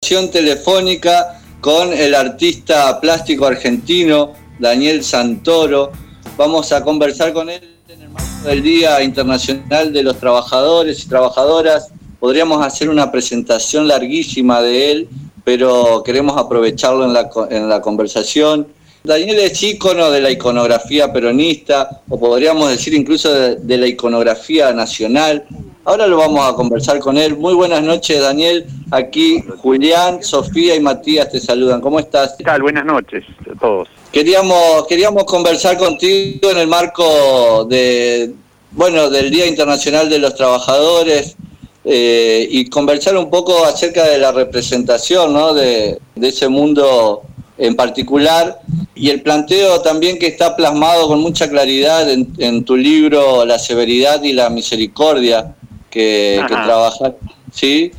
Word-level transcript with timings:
telefónica 0.00 1.40
con 1.60 1.92
el 1.92 2.14
artista 2.14 2.98
plástico 2.98 3.46
argentino 3.46 4.32
Daniel 4.58 5.04
Santoro. 5.04 5.92
Vamos 6.36 6.72
a 6.72 6.82
conversar 6.82 7.34
con 7.34 7.50
él 7.50 7.76
en 7.88 8.02
el 8.02 8.08
marco 8.08 8.48
del 8.48 8.62
Día 8.62 9.02
Internacional 9.02 9.92
de 9.92 10.02
los 10.02 10.18
Trabajadores 10.18 11.04
y 11.04 11.08
Trabajadoras. 11.08 11.88
Podríamos 12.20 12.64
hacer 12.64 12.88
una 12.88 13.12
presentación 13.12 13.86
larguísima 13.86 14.62
de 14.62 14.92
él, 14.92 15.08
pero 15.44 16.02
queremos 16.04 16.38
aprovecharlo 16.38 17.04
en 17.04 17.12
la, 17.12 17.28
en 17.50 17.68
la 17.68 17.82
conversación. 17.82 18.66
Daniel 19.04 19.38
es 19.38 19.62
ícono 19.62 20.10
de 20.10 20.20
la 20.20 20.30
iconografía 20.30 21.12
peronista, 21.12 22.02
o 22.08 22.18
podríamos 22.18 22.68
decir 22.70 22.94
incluso 22.94 23.32
de 23.32 23.78
la 23.78 23.86
iconografía 23.86 24.72
nacional. 24.72 25.46
Ahora 25.84 26.06
lo 26.06 26.18
vamos 26.18 26.46
a 26.46 26.54
conversar 26.54 26.98
con 26.98 27.16
él. 27.16 27.36
Muy 27.36 27.54
buenas 27.54 27.82
noches, 27.82 28.20
Daniel. 28.20 28.66
Aquí 28.90 29.42
Julián, 29.62 30.22
Sofía 30.22 30.74
y 30.74 30.80
Matías 30.80 31.30
te 31.30 31.40
saludan. 31.40 31.80
¿Cómo 31.80 31.98
estás? 31.98 32.34
¿Qué 32.36 32.44
tal? 32.44 32.60
Buenas 32.60 32.84
noches 32.84 33.24
a 33.50 33.58
todos. 33.58 33.88
Queríamos, 34.12 34.86
queríamos 34.86 35.24
conversar 35.24 35.78
contigo 35.78 36.50
en 36.50 36.58
el 36.58 36.66
marco 36.66 37.64
de, 37.64 38.34
bueno, 38.72 39.08
del 39.08 39.30
Día 39.30 39.46
Internacional 39.46 40.10
de 40.10 40.18
los 40.18 40.34
Trabajadores 40.34 41.36
eh, 41.84 42.46
y 42.50 42.68
conversar 42.68 43.16
un 43.16 43.30
poco 43.30 43.64
acerca 43.64 44.04
de 44.04 44.18
la 44.18 44.30
representación 44.30 45.32
¿no? 45.32 45.54
de, 45.54 45.98
ese 46.20 46.48
mundo 46.48 47.22
en 47.58 47.74
particular 47.74 48.60
y 48.94 49.10
el 49.10 49.22
planteo 49.22 49.80
también 49.80 50.18
que 50.18 50.26
está 50.26 50.56
plasmado 50.56 51.08
con 51.08 51.20
mucha 51.20 51.48
claridad 51.48 52.10
en, 52.10 52.28
en 52.38 52.64
tu 52.64 52.76
libro 52.76 53.44
La 53.44 53.58
severidad 53.58 54.22
y 54.22 54.32
la 54.32 54.50
misericordia, 54.50 55.54
que, 55.90 56.40
trabajar, 56.48 57.16
¿sí? 57.52 57.92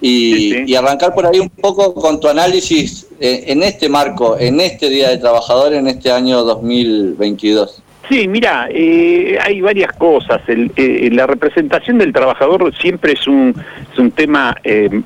Y, 0.00 0.74
arrancar 0.74 1.14
por 1.14 1.26
ahí 1.26 1.38
un 1.40 1.50
poco 1.50 1.94
con 1.94 2.20
tu 2.20 2.28
análisis 2.28 3.06
eh, 3.20 3.44
en 3.48 3.62
este 3.62 3.88
marco, 3.88 4.38
en 4.38 4.60
este 4.60 4.88
Día 4.88 5.10
de 5.10 5.18
Trabajador, 5.18 5.74
en 5.74 5.88
este 5.88 6.10
año 6.10 6.42
2022. 6.42 7.82
Sí, 8.08 8.26
mira, 8.26 8.68
eh, 8.70 9.38
hay 9.40 9.60
varias 9.60 9.92
cosas. 9.92 10.40
Eh, 10.48 11.10
la 11.12 11.26
representación 11.26 11.98
del 11.98 12.12
trabajador 12.12 12.74
siempre 12.80 13.12
es 13.12 13.26
un, 13.26 13.54
es 13.92 13.98
un 13.98 14.10
tema 14.10 14.56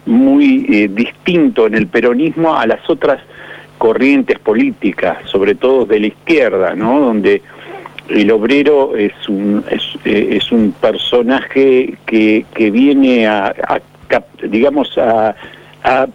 muy 0.06 0.88
distinto 0.88 1.66
en 1.66 1.74
el 1.74 1.88
peronismo 1.88 2.54
a 2.54 2.66
las 2.66 2.88
otras 2.88 3.20
corrientes 3.84 4.38
políticas, 4.38 5.18
sobre 5.28 5.56
todo 5.56 5.84
de 5.84 6.00
la 6.00 6.06
izquierda, 6.06 6.74
¿no? 6.74 7.00
Donde 7.00 7.42
el 8.08 8.30
obrero 8.30 8.96
es 8.96 9.12
un, 9.28 9.62
es, 9.70 9.82
eh, 10.06 10.40
un 10.52 10.72
personaje 10.72 11.98
que, 12.06 12.46
que 12.54 12.70
viene 12.70 13.26
a, 13.26 13.54
digamos, 14.42 14.96
a, 14.96 15.34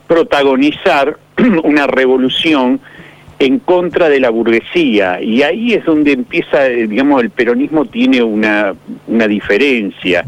protagonizar 0.07 1.15
una 1.63 1.85
revolución 1.85 2.79
en 3.37 3.59
contra 3.59 4.09
de 4.09 4.19
la 4.19 4.31
burguesía 4.31 5.21
y 5.21 5.43
ahí 5.43 5.73
es 5.73 5.85
donde 5.85 6.13
empieza, 6.13 6.63
digamos, 6.63 7.21
el 7.21 7.29
peronismo 7.29 7.85
tiene 7.85 8.23
una, 8.23 8.73
una 9.05 9.27
diferencia. 9.27 10.25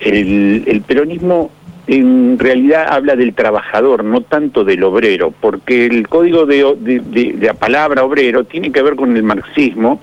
El 0.00 0.82
peronismo 0.84 1.52
en 1.90 2.38
realidad 2.38 2.86
habla 2.88 3.16
del 3.16 3.34
trabajador, 3.34 4.04
no 4.04 4.20
tanto 4.20 4.64
del 4.64 4.84
obrero, 4.84 5.34
porque 5.40 5.86
el 5.86 6.06
código 6.08 6.46
de, 6.46 6.76
de, 6.78 7.00
de 7.00 7.46
la 7.46 7.54
palabra 7.54 8.04
obrero 8.04 8.44
tiene 8.44 8.70
que 8.70 8.82
ver 8.82 8.94
con 8.94 9.16
el 9.16 9.24
marxismo, 9.24 10.00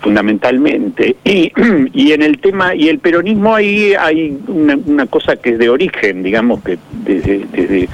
fundamentalmente. 0.00 1.16
Y, 1.24 1.52
y 1.92 2.12
en 2.12 2.22
el 2.22 2.38
tema, 2.38 2.76
y 2.76 2.88
el 2.88 3.00
peronismo 3.00 3.54
ahí 3.54 3.92
hay 3.94 4.38
una, 4.46 5.06
cosa 5.06 5.34
que 5.36 5.50
es 5.50 5.58
de 5.58 5.68
origen, 5.68 6.22
digamos 6.22 6.62
que 6.62 6.78
desde, 7.04 7.44
desde, 7.52 7.88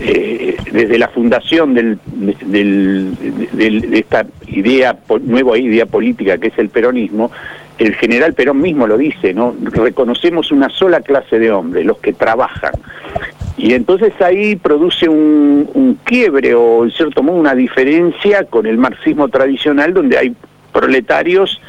eh, 0.00 0.56
desde 0.72 0.98
la 0.98 1.08
fundación 1.08 1.74
del, 1.74 1.98
del, 2.46 3.14
de 3.52 3.98
esta 3.98 4.26
idea, 4.46 4.98
nueva 5.22 5.58
idea 5.58 5.86
política 5.86 6.38
que 6.38 6.48
es 6.48 6.58
el 6.58 6.70
peronismo, 6.70 7.30
el 7.80 7.94
general 7.94 8.34
Perón 8.34 8.60
mismo 8.60 8.86
lo 8.86 8.98
dice, 8.98 9.32
¿no? 9.32 9.54
Reconocemos 9.62 10.52
una 10.52 10.68
sola 10.68 11.00
clase 11.00 11.38
de 11.38 11.50
hombres, 11.50 11.86
los 11.86 11.98
que 11.98 12.12
trabajan. 12.12 12.72
Y 13.56 13.72
entonces 13.72 14.12
ahí 14.20 14.56
produce 14.56 15.08
un, 15.08 15.68
un, 15.72 15.98
quiebre 16.04 16.54
o 16.54 16.84
en 16.84 16.90
cierto 16.90 17.22
modo 17.22 17.38
una 17.38 17.54
diferencia 17.54 18.44
con 18.44 18.66
el 18.66 18.76
marxismo 18.76 19.28
tradicional 19.28 19.94
donde 19.94 20.18
hay 20.18 20.34
proletarios 20.72 21.60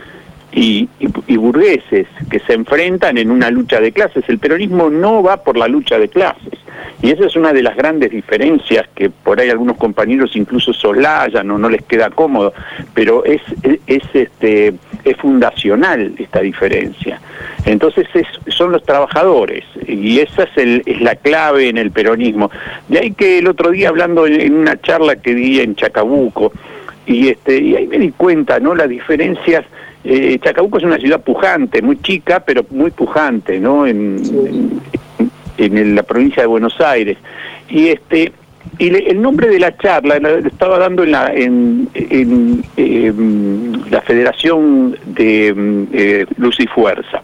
y, 0.51 0.89
burgueses 1.37 2.07
que 2.29 2.39
se 2.39 2.53
enfrentan 2.53 3.17
en 3.17 3.31
una 3.31 3.49
lucha 3.49 3.79
de 3.79 3.91
clases. 3.91 4.23
El 4.27 4.37
peronismo 4.37 4.89
no 4.89 5.23
va 5.23 5.37
por 5.37 5.57
la 5.57 5.67
lucha 5.67 5.97
de 5.97 6.07
clases. 6.07 6.53
Y 7.01 7.09
esa 7.09 7.25
es 7.25 7.35
una 7.35 7.51
de 7.51 7.63
las 7.63 7.75
grandes 7.75 8.11
diferencias 8.11 8.87
que 8.93 9.09
por 9.09 9.39
ahí 9.39 9.49
algunos 9.49 9.77
compañeros 9.77 10.35
incluso 10.35 10.71
solayan 10.71 11.49
o 11.49 11.57
no 11.57 11.67
les 11.67 11.81
queda 11.83 12.11
cómodo, 12.11 12.53
pero 12.93 13.25
es, 13.25 13.41
es, 13.87 14.03
este, 14.13 14.73
es 15.03 15.17
fundacional 15.17 16.13
esta 16.19 16.41
diferencia. 16.41 17.19
Entonces 17.65 18.07
son 18.49 18.71
los 18.71 18.83
trabajadores 18.83 19.63
y 19.87 20.19
esa 20.19 20.43
es, 20.43 20.57
el, 20.57 20.83
es 20.85 21.01
la 21.01 21.15
clave 21.15 21.69
en 21.69 21.79
el 21.79 21.89
peronismo. 21.89 22.51
De 22.87 22.99
ahí 22.99 23.13
que 23.13 23.39
el 23.39 23.47
otro 23.47 23.71
día 23.71 23.89
hablando 23.89 24.27
en 24.27 24.53
una 24.53 24.79
charla 24.79 25.15
que 25.15 25.33
di 25.33 25.59
en 25.59 25.75
Chacabuco, 25.75 26.51
y 27.07 27.29
este 27.29 27.59
y 27.59 27.75
ahí 27.75 27.87
me 27.87 27.97
di 27.97 28.11
cuenta 28.11 28.59
no 28.59 28.75
las 28.75 28.87
diferencias 28.87 29.65
eh, 30.03 30.39
Chacabuco 30.43 30.77
es 30.77 30.83
una 30.83 30.97
ciudad 30.97 31.21
pujante 31.21 31.81
muy 31.81 32.01
chica 32.01 32.39
pero 32.39 32.65
muy 32.71 32.91
pujante 32.91 33.59
no 33.59 33.85
en, 33.85 34.81
en, 35.57 35.95
la 35.95 36.03
provincia 36.03 36.43
de 36.43 36.47
Buenos 36.47 36.79
Aires. 36.81 37.17
Y 37.69 37.89
este 37.89 38.31
y 38.77 38.87
el 38.87 39.21
nombre 39.21 39.47
de 39.47 39.59
la 39.59 39.75
charla 39.77 40.19
lo 40.19 40.37
estaba 40.37 40.77
dando 40.77 41.03
en 41.03 41.11
la 41.11 41.33
en, 41.33 41.89
em, 41.93 43.89
la 43.89 44.01
Federación 44.01 44.97
de 45.05 45.87
eh, 45.93 46.25
Luz 46.37 46.59
y 46.59 46.67
Fuerza. 46.67 47.21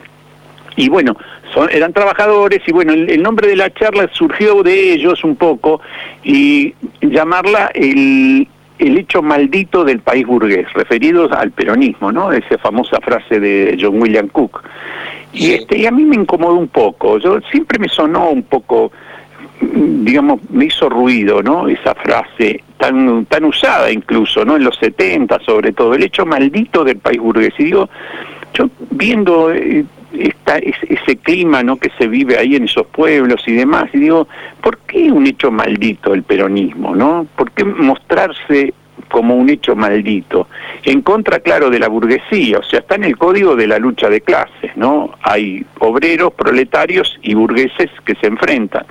Y 0.75 0.89
bueno 0.89 1.17
son, 1.53 1.69
eran 1.71 1.93
trabajadores 1.93 2.61
y 2.67 2.71
bueno 2.71 2.93
el, 2.93 3.21
nombre 3.21 3.47
de 3.47 3.55
la 3.55 3.73
charla 3.73 4.09
surgió 4.13 4.61
de 4.63 4.93
ellos 4.93 5.23
un 5.23 5.35
poco 5.35 5.81
y 6.23 6.73
llamarla 7.01 7.71
el 7.73 8.47
el 8.79 8.97
hecho 8.97 9.21
maldito 9.21 9.83
del 9.83 9.99
país 9.99 10.25
burgués, 10.25 10.71
referidos 10.73 11.31
al 11.31 11.51
peronismo, 11.51 12.11
¿no? 12.11 12.31
Esa 12.31 12.57
famosa 12.57 12.99
frase 13.01 13.39
de 13.39 13.77
John 13.79 14.01
William 14.01 14.27
Cook. 14.27 14.63
Y, 15.33 15.51
este, 15.53 15.77
y 15.77 15.85
a 15.85 15.91
mí 15.91 16.05
me 16.05 16.15
incomodó 16.15 16.55
un 16.55 16.67
poco, 16.67 17.17
yo 17.19 17.39
siempre 17.51 17.79
me 17.79 17.89
sonó 17.89 18.29
un 18.29 18.43
poco, 18.43 18.91
digamos, 19.61 20.39
me 20.49 20.65
hizo 20.65 20.89
ruido, 20.89 21.43
¿no? 21.43 21.67
Esa 21.67 21.93
frase 21.95 22.63
tan, 22.77 23.25
tan 23.25 23.45
usada 23.45 23.91
incluso, 23.91 24.45
¿no? 24.45 24.55
En 24.55 24.63
los 24.63 24.77
70 24.77 25.39
sobre 25.39 25.73
todo, 25.73 25.93
el 25.93 26.03
hecho 26.03 26.25
maldito 26.25 26.83
del 26.83 26.97
país 26.97 27.19
burgués. 27.19 27.53
Y 27.57 27.65
digo, 27.65 27.89
yo 28.53 28.69
viendo 28.91 29.51
eh, 29.51 29.85
esta, 30.13 30.57
ese 30.57 31.17
clima 31.17 31.63
¿no? 31.63 31.77
que 31.77 31.89
se 31.97 32.07
vive 32.07 32.37
ahí 32.37 32.55
en 32.55 32.65
esos 32.65 32.87
pueblos 32.87 33.43
y 33.47 33.53
demás. 33.53 33.89
Y 33.93 33.99
digo, 33.99 34.27
¿por 34.61 34.77
qué 34.79 35.11
un 35.11 35.27
hecho 35.27 35.51
maldito 35.51 36.13
el 36.13 36.23
peronismo? 36.23 36.95
¿no? 36.95 37.27
¿Por 37.35 37.51
qué 37.51 37.63
mostrarse 37.63 38.73
como 39.09 39.35
un 39.35 39.49
hecho 39.49 39.75
maldito, 39.75 40.47
en 40.83 41.01
contra, 41.01 41.39
claro, 41.39 41.69
de 41.69 41.79
la 41.79 41.87
burguesía, 41.87 42.59
o 42.59 42.63
sea, 42.63 42.79
está 42.79 42.95
en 42.95 43.05
el 43.05 43.17
código 43.17 43.55
de 43.55 43.67
la 43.67 43.79
lucha 43.79 44.09
de 44.09 44.21
clases, 44.21 44.75
¿no? 44.75 45.11
Hay 45.21 45.65
obreros, 45.79 46.33
proletarios 46.33 47.17
y 47.21 47.33
burgueses 47.33 47.89
que 48.05 48.15
se 48.15 48.27
enfrentan. 48.27 48.85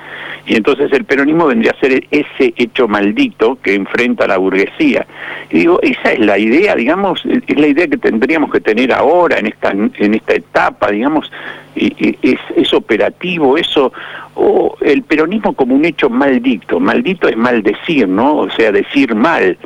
Y 0.46 0.56
entonces 0.56 0.92
el 0.92 1.04
peronismo 1.04 1.46
vendría 1.46 1.72
a 1.72 1.80
ser 1.80 2.04
ese 2.10 2.54
hecho 2.56 2.86
maldito 2.86 3.58
que 3.62 3.74
enfrenta 3.74 4.24
a 4.24 4.28
la 4.28 4.38
burguesía. 4.38 5.06
Y 5.50 5.60
digo, 5.60 5.80
esa 5.82 6.12
es 6.12 6.20
la 6.20 6.38
idea, 6.38 6.74
digamos, 6.74 7.24
es 7.24 7.58
la 7.58 7.66
idea 7.66 7.88
que 7.88 7.96
tendríamos 7.96 8.50
que 8.50 8.60
tener 8.60 8.92
ahora, 8.92 9.38
en 9.38 9.46
esta, 9.46 9.70
en 9.70 10.14
esta 10.14 10.34
etapa, 10.34 10.90
digamos, 10.90 11.30
es, 11.74 12.38
es 12.56 12.72
operativo, 12.72 13.58
eso, 13.58 13.92
o 14.34 14.76
el 14.80 15.02
peronismo 15.02 15.54
como 15.54 15.74
un 15.74 15.84
hecho 15.84 16.08
maldito, 16.08 16.78
maldito 16.78 17.28
es 17.28 17.36
maldecir, 17.36 18.08
¿no? 18.08 18.36
O 18.36 18.50
sea, 18.50 18.72
decir 18.72 19.14
mal 19.14 19.56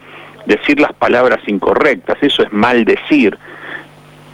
decir 0.46 0.80
las 0.80 0.92
palabras 0.92 1.40
incorrectas, 1.46 2.18
eso 2.22 2.42
es 2.42 2.52
mal 2.52 2.84
decir. 2.84 3.36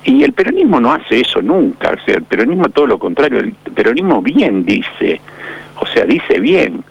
Y 0.05 0.23
el 0.23 0.33
peronismo 0.33 0.81
no 0.81 0.93
hace 0.93 1.21
eso 1.21 1.43
nunca, 1.43 1.91
o 1.91 2.05
sea, 2.05 2.17
el 2.17 2.23
peronismo 2.23 2.69
todo 2.69 2.87
lo 2.87 2.99
contrario, 2.99 3.41
el 3.41 3.53
peronismo 3.75 4.23
bien 4.23 4.65
dice, 4.65 5.21
o 5.81 5.87
sea, 5.87 6.05
dice 6.05 6.39
bien, 6.39 6.85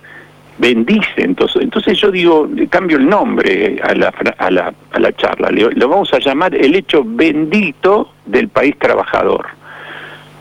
bendice, 0.57 1.21
entonces, 1.23 1.61
entonces 1.61 1.97
yo 1.97 2.11
digo, 2.11 2.49
cambio 2.69 2.97
el 2.97 3.07
nombre 3.07 3.79
a 3.81 3.93
la, 3.95 4.13
a 4.37 4.51
la, 4.51 4.73
a 4.91 4.99
la 4.99 5.13
charla, 5.13 5.49
lo 5.49 5.87
vamos 5.89 6.13
a 6.13 6.19
llamar 6.19 6.53
el 6.55 6.75
hecho 6.75 7.03
bendito 7.05 8.11
del 8.25 8.49
país 8.49 8.77
trabajador 8.77 9.45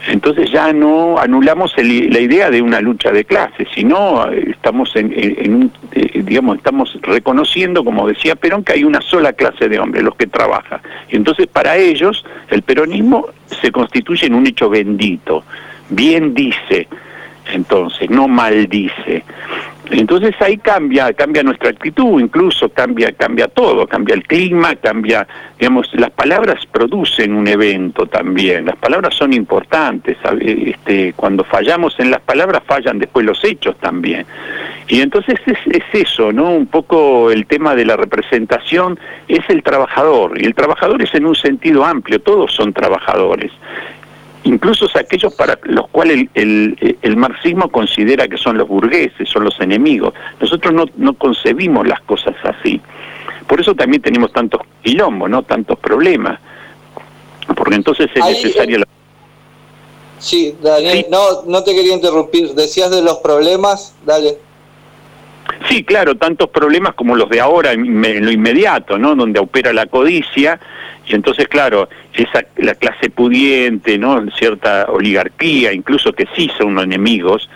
entonces 0.09 0.51
ya 0.51 0.73
no 0.73 1.19
anulamos 1.19 1.75
la 1.77 2.21
idea 2.21 2.51
de 2.51 2.61
una 2.61 2.81
lucha 2.81 3.11
de 3.11 3.25
clases, 3.25 3.69
sino 3.75 4.31
eh, 4.31 4.51
estamos 4.51 4.93
eh, 4.97 5.61
digamos, 6.25 6.59
estamos 6.59 6.99
reconociendo, 7.03 7.85
como 7.85 8.07
decía 8.07 8.35
Perón, 8.35 8.65
que 8.65 8.73
hay 8.73 8.85
una 8.85 9.01
sola 9.01 9.33
clase 9.33 9.69
de 9.69 9.79
hombres, 9.79 10.05
los 10.05 10.15
que 10.17 10.27
trabajan. 10.27 10.81
Y 11.11 11.17
entonces 11.17 11.47
para 11.47 11.77
ellos 11.77 12.25
el 12.49 12.63
peronismo 12.63 13.29
se 13.61 13.73
constituye 13.73 14.27
en 14.27 14.35
un 14.35 14.47
hecho 14.47 14.69
bendito, 14.69 15.45
bien 15.89 16.35
dice, 16.35 16.89
entonces, 17.53 18.09
no 18.11 18.29
maldice. 18.29 19.23
Entonces 19.91 20.35
ahí 20.41 20.57
cambia, 20.57 21.13
cambia 21.13 21.43
nuestra 21.43 21.71
actitud, 21.71 22.19
incluso 22.19 22.71
cambia, 22.71 23.13
cambia 23.13 23.49
todo, 23.49 23.87
cambia 23.87 24.15
el 24.15 24.23
clima, 24.23 24.75
cambia, 24.77 25.27
digamos, 25.59 25.93
las 25.93 26.11
palabras 26.11 26.65
producen 26.67 27.35
un 27.35 27.47
evento 27.47 28.07
también, 28.07 28.65
las 28.65 28.77
palabras 28.77 29.15
son 29.15 29.35
importantes, 29.35 30.17
este, 30.41 31.13
cuando 31.15 31.45
fallamos 31.45 31.95
en 32.01 32.11
las 32.11 32.23
palabras 32.23 32.63
fallan 32.67 32.99
después 32.99 33.27
los 33.27 33.45
hechos 33.45 33.77
también. 33.79 34.25
Y 34.89 35.01
entonces 35.01 35.39
es, 35.45 35.59
es 35.67 35.85
eso, 35.93 36.33
¿no? 36.33 36.51
Un 36.51 36.67
poco 36.67 37.31
el 37.31 37.47
tema 37.47 37.75
de 37.75 37.85
la 37.85 37.97
representación 37.97 38.99
es 39.29 39.49
el 39.49 39.63
trabajador, 39.63 40.41
y 40.41 40.47
el 40.47 40.55
trabajador 40.55 41.03
es 41.03 41.15
en 41.15 41.27
un 41.27 41.35
sentido 41.35 41.85
amplio, 41.85 42.21
todos 42.21 42.53
son 42.53 42.73
trabajadores 42.73 43.53
incluso 44.45 44.87
aquellos 44.95 45.35
para 45.35 45.59
los 45.65 45.89
cuales 45.89 46.29
el, 46.35 47.17
marxismo 47.17 47.71
considera 47.71 48.29
que 48.29 48.37
son 48.37 48.59
los 48.59 48.69
burgueses, 48.69 49.29
son 49.29 49.45
los 49.45 49.59
enemigos. 49.61 50.15
Nosotros 50.41 50.73
no, 50.73 50.85
no 50.97 51.15
concebimos 51.15 51.87
las 51.87 52.01
cosas 52.03 52.35
así. 52.45 52.81
Por 53.47 53.61
eso 53.61 53.75
también 53.75 54.03
tenemos 54.03 54.33
tantos 54.33 54.63
quilombos, 54.83 55.29
¿no? 55.29 55.43
tantos 55.43 55.79
problemas. 55.79 56.41
Porque 57.55 57.75
entonces 57.75 58.09
es 58.15 58.25
necesario... 58.25 58.79
La... 58.79 58.87
Sí, 60.19 60.57
Daniel, 60.63 61.07
No, 61.11 61.43
no 61.47 61.63
te 61.65 61.75
quería 61.75 61.95
interrumpir. 61.95 62.55
Decías 62.55 62.91
de 62.91 63.03
los 63.03 63.19
problemas, 63.19 63.95
dale. 64.07 64.39
Sí, 65.69 65.85
claro, 65.85 66.15
tantos 66.15 66.51
problemas 66.51 66.95
como 66.95 67.17
los 67.17 67.29
de 67.29 67.41
ahora 67.41 67.73
en 67.73 68.25
lo 68.25 68.31
inmediato, 68.31 68.99
¿no? 68.99 69.15
Donde 69.15 69.41
opera 69.41 69.73
la 69.73 69.87
codicia 69.87 70.59
y 71.07 71.15
entonces, 71.15 71.49
claro, 71.49 71.89
esa 72.15 72.45
la 72.57 72.75
clase 72.75 73.11
pudiente, 73.11 73.99
¿no? 73.99 74.25
Cierta 74.31 74.87
oligarquía, 74.89 75.73
incluso 75.73 76.13
que 76.13 76.27
sí 76.35 76.51
son 76.57 76.79
enemigos, 76.79 77.49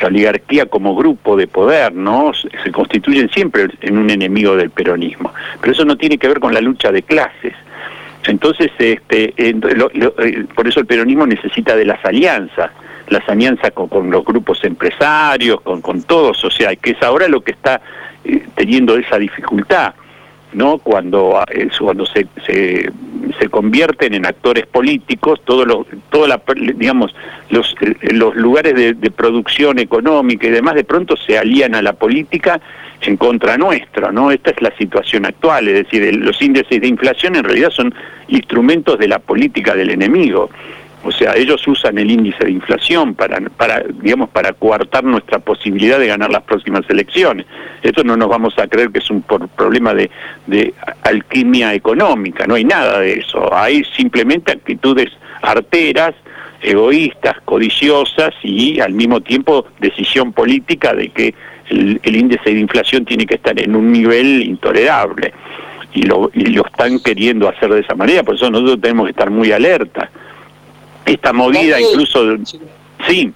la 0.00 0.08
oligarquía 0.08 0.66
como 0.66 0.96
grupo 0.96 1.36
de 1.36 1.46
poder, 1.46 1.92
¿no? 1.92 2.32
Se 2.34 2.72
constituyen 2.72 3.30
siempre 3.30 3.68
en 3.82 3.98
un 3.98 4.10
enemigo 4.10 4.56
del 4.56 4.70
peronismo. 4.70 5.32
Pero 5.60 5.72
eso 5.72 5.84
no 5.84 5.96
tiene 5.96 6.18
que 6.18 6.28
ver 6.28 6.40
con 6.40 6.54
la 6.54 6.60
lucha 6.60 6.90
de 6.90 7.02
clases. 7.02 7.54
Entonces, 8.24 8.70
este, 8.78 9.32
eh, 9.36 10.44
por 10.54 10.66
eso 10.66 10.80
el 10.80 10.86
peronismo 10.86 11.26
necesita 11.26 11.76
de 11.76 11.84
las 11.84 12.04
alianzas 12.04 12.70
las 13.10 13.28
alianzas 13.28 13.72
con, 13.72 14.10
los 14.10 14.24
grupos 14.24 14.62
empresarios, 14.64 15.60
con, 15.60 15.80
con 15.80 16.02
todos, 16.02 16.44
o 16.44 16.50
sea, 16.50 16.74
que 16.76 16.90
es 16.92 17.02
ahora 17.02 17.28
lo 17.28 17.40
que 17.40 17.52
está 17.52 17.80
eh, 18.24 18.46
teniendo 18.54 18.96
esa 18.96 19.18
dificultad. 19.18 19.94
¿no? 20.52 20.78
Cuando, 20.78 21.44
eh, 21.50 21.68
cuando 21.78 22.06
se, 22.06 22.26
se, 22.46 22.90
se, 23.38 23.48
convierten 23.50 24.14
en 24.14 24.24
actores 24.24 24.66
políticos, 24.66 25.42
todos 25.44 25.66
los, 25.66 25.86
toda 26.10 26.40
digamos, 26.74 27.14
los, 27.50 27.74
eh, 27.82 27.94
los 28.12 28.34
lugares 28.34 28.74
de, 28.74 28.94
de, 28.94 29.10
producción 29.10 29.78
económica 29.78 30.46
y 30.46 30.50
demás 30.50 30.74
de 30.74 30.84
pronto 30.84 31.16
se 31.18 31.38
alían 31.38 31.74
a 31.74 31.82
la 31.82 31.92
política 31.92 32.62
en 33.02 33.16
contra 33.16 33.56
nuestra, 33.56 34.10
¿no? 34.10 34.30
Esta 34.30 34.50
es 34.50 34.60
la 34.60 34.74
situación 34.76 35.26
actual, 35.26 35.68
es 35.68 35.84
decir, 35.84 36.16
los 36.16 36.40
índices 36.42 36.80
de 36.80 36.88
inflación 36.88 37.36
en 37.36 37.44
realidad 37.44 37.70
son 37.70 37.94
instrumentos 38.28 38.98
de 38.98 39.08
la 39.08 39.18
política 39.18 39.74
del 39.74 39.90
enemigo. 39.90 40.50
O 41.04 41.12
sea, 41.12 41.34
ellos 41.36 41.66
usan 41.68 41.96
el 41.98 42.10
índice 42.10 42.44
de 42.44 42.50
inflación 42.50 43.14
para, 43.14 43.38
para, 43.56 43.84
digamos, 44.02 44.30
para 44.30 44.52
coartar 44.52 45.04
nuestra 45.04 45.38
posibilidad 45.38 45.98
de 45.98 46.08
ganar 46.08 46.30
las 46.30 46.42
próximas 46.42 46.82
elecciones. 46.88 47.46
Esto 47.82 48.02
no 48.02 48.16
nos 48.16 48.28
vamos 48.28 48.58
a 48.58 48.66
creer 48.66 48.90
que 48.90 48.98
es 48.98 49.08
un 49.10 49.22
problema 49.22 49.94
de, 49.94 50.10
de 50.46 50.74
alquimia 51.02 51.72
económica, 51.74 52.46
no 52.46 52.56
hay 52.56 52.64
nada 52.64 52.98
de 52.98 53.20
eso. 53.20 53.54
Hay 53.54 53.84
simplemente 53.96 54.52
actitudes 54.52 55.10
arteras, 55.40 56.14
egoístas, 56.60 57.36
codiciosas 57.44 58.34
y 58.42 58.80
al 58.80 58.92
mismo 58.92 59.20
tiempo 59.20 59.66
decisión 59.78 60.32
política 60.32 60.94
de 60.94 61.10
que 61.10 61.34
el, 61.70 62.00
el 62.02 62.16
índice 62.16 62.50
de 62.50 62.58
inflación 62.58 63.04
tiene 63.04 63.24
que 63.24 63.36
estar 63.36 63.58
en 63.60 63.76
un 63.76 63.92
nivel 63.92 64.42
intolerable. 64.42 65.32
Y 65.94 66.02
lo, 66.02 66.30
y 66.34 66.44
lo 66.46 66.66
están 66.66 66.98
queriendo 66.98 67.48
hacer 67.48 67.72
de 67.72 67.80
esa 67.80 67.94
manera, 67.94 68.22
por 68.22 68.34
eso 68.34 68.50
nosotros 68.50 68.80
tenemos 68.80 69.06
que 69.06 69.12
estar 69.12 69.30
muy 69.30 69.52
alerta 69.52 70.10
esta 71.08 71.32
movida 71.32 71.80
incluso... 71.80 72.20
Sí. 73.06 73.32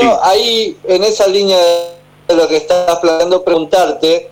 No, 0.00 0.18
ahí 0.22 0.76
en 0.84 1.04
esa 1.04 1.26
línea 1.26 1.58
de 2.28 2.36
lo 2.36 2.46
que 2.46 2.58
estás 2.58 2.98
planteando, 3.00 3.42
preguntarte 3.42 4.30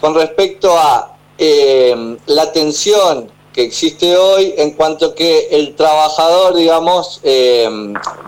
con 0.00 0.14
respecto 0.14 0.76
a 0.76 1.16
eh, 1.38 2.16
la 2.26 2.52
tensión 2.52 3.30
que 3.52 3.62
existe 3.62 4.16
hoy 4.16 4.54
en 4.56 4.72
cuanto 4.72 5.14
que 5.14 5.48
el 5.50 5.74
trabajador, 5.74 6.54
digamos, 6.54 7.20
eh, 7.22 7.68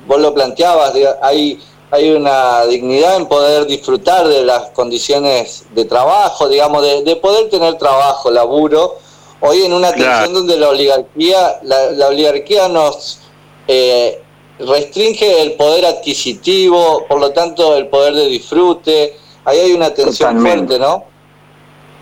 vos 0.07 0.21
lo 0.21 0.35
planteabas, 0.35 0.93
hay, 1.23 1.59
hay 1.91 2.11
una 2.11 2.65
dignidad 2.67 3.17
en 3.17 3.27
poder 3.27 3.67
disfrutar 3.67 4.29
de 4.29 4.45
las 4.45 4.71
condiciones 4.71 5.65
de 5.75 5.85
trabajo, 5.87 6.49
digamos, 6.49 6.83
de, 6.83 7.17
poder 7.17 7.49
tener 7.49 7.79
trabajo, 7.79 8.31
laburo, 8.31 8.99
Hoy 9.47 9.63
en 9.63 9.75
una 9.75 9.93
tensión 9.93 10.33
donde 10.33 10.57
la 10.57 10.71
oligarquía, 10.71 11.37
la, 11.65 12.09
oligarquía 12.09 12.67
nos 12.69 13.21
eh, 13.69 14.19
restringe 14.59 15.43
el 15.43 15.53
poder 15.53 15.85
adquisitivo, 15.85 17.05
por 17.07 17.21
lo 17.21 17.31
tanto 17.33 17.77
el 17.77 17.89
poder 17.89 18.15
de 18.15 18.27
disfrute, 18.29 19.13
ahí 19.45 19.59
hay 19.59 19.73
una 19.73 19.93
tensión 19.93 20.41
fuerte, 20.41 20.79
¿no? 20.79 21.05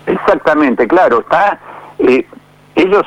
Exactamente, 0.05 0.87
claro, 0.87 1.19
está 1.19 1.59
eh, 1.99 2.25
ellos 2.75 3.05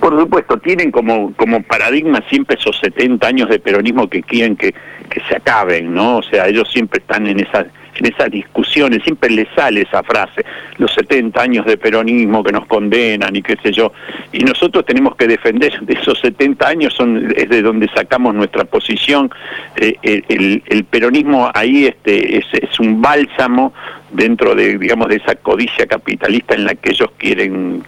por 0.00 0.18
supuesto, 0.18 0.58
tienen 0.58 0.90
como, 0.90 1.34
como 1.34 1.62
paradigma 1.62 2.22
siempre 2.28 2.56
esos 2.58 2.78
70 2.78 3.26
años 3.26 3.48
de 3.48 3.58
peronismo 3.58 4.08
que 4.08 4.22
quieren 4.22 4.56
que, 4.56 4.72
que 4.72 5.20
se 5.28 5.36
acaben, 5.36 5.94
¿no? 5.94 6.18
O 6.18 6.22
sea, 6.22 6.46
ellos 6.46 6.70
siempre 6.70 7.00
están 7.00 7.26
en 7.26 7.40
esa 7.40 7.66
en 7.96 8.06
esas 8.06 8.30
discusiones, 8.30 9.02
siempre 9.02 9.30
les 9.30 9.48
sale 9.54 9.82
esa 9.82 10.02
frase, 10.02 10.44
los 10.78 10.92
70 10.94 11.40
años 11.40 11.66
de 11.66 11.76
peronismo 11.76 12.42
que 12.42 12.52
nos 12.52 12.66
condenan 12.66 13.34
y 13.36 13.42
qué 13.42 13.56
sé 13.62 13.72
yo, 13.72 13.92
y 14.32 14.40
nosotros 14.40 14.84
tenemos 14.84 15.16
que 15.16 15.26
defender 15.26 15.80
de 15.80 15.94
esos 15.94 16.18
70 16.20 16.66
años, 16.66 16.94
son, 16.94 17.32
es 17.36 17.48
de 17.48 17.62
donde 17.62 17.88
sacamos 17.88 18.34
nuestra 18.34 18.64
posición, 18.64 19.30
eh, 19.76 19.96
el, 20.02 20.84
peronismo 20.84 21.50
ahí 21.54 21.86
este, 21.86 22.38
es, 22.38 22.44
es 22.52 22.78
un 22.78 23.00
bálsamo 23.00 23.72
dentro 24.14 24.54
de, 24.54 24.78
digamos, 24.78 25.08
de 25.08 25.16
esa 25.16 25.34
codicia 25.34 25.86
capitalista 25.86 26.54
en 26.54 26.64
la 26.64 26.74
que 26.74 26.90
ellos 26.90 27.10
quieren 27.18 27.82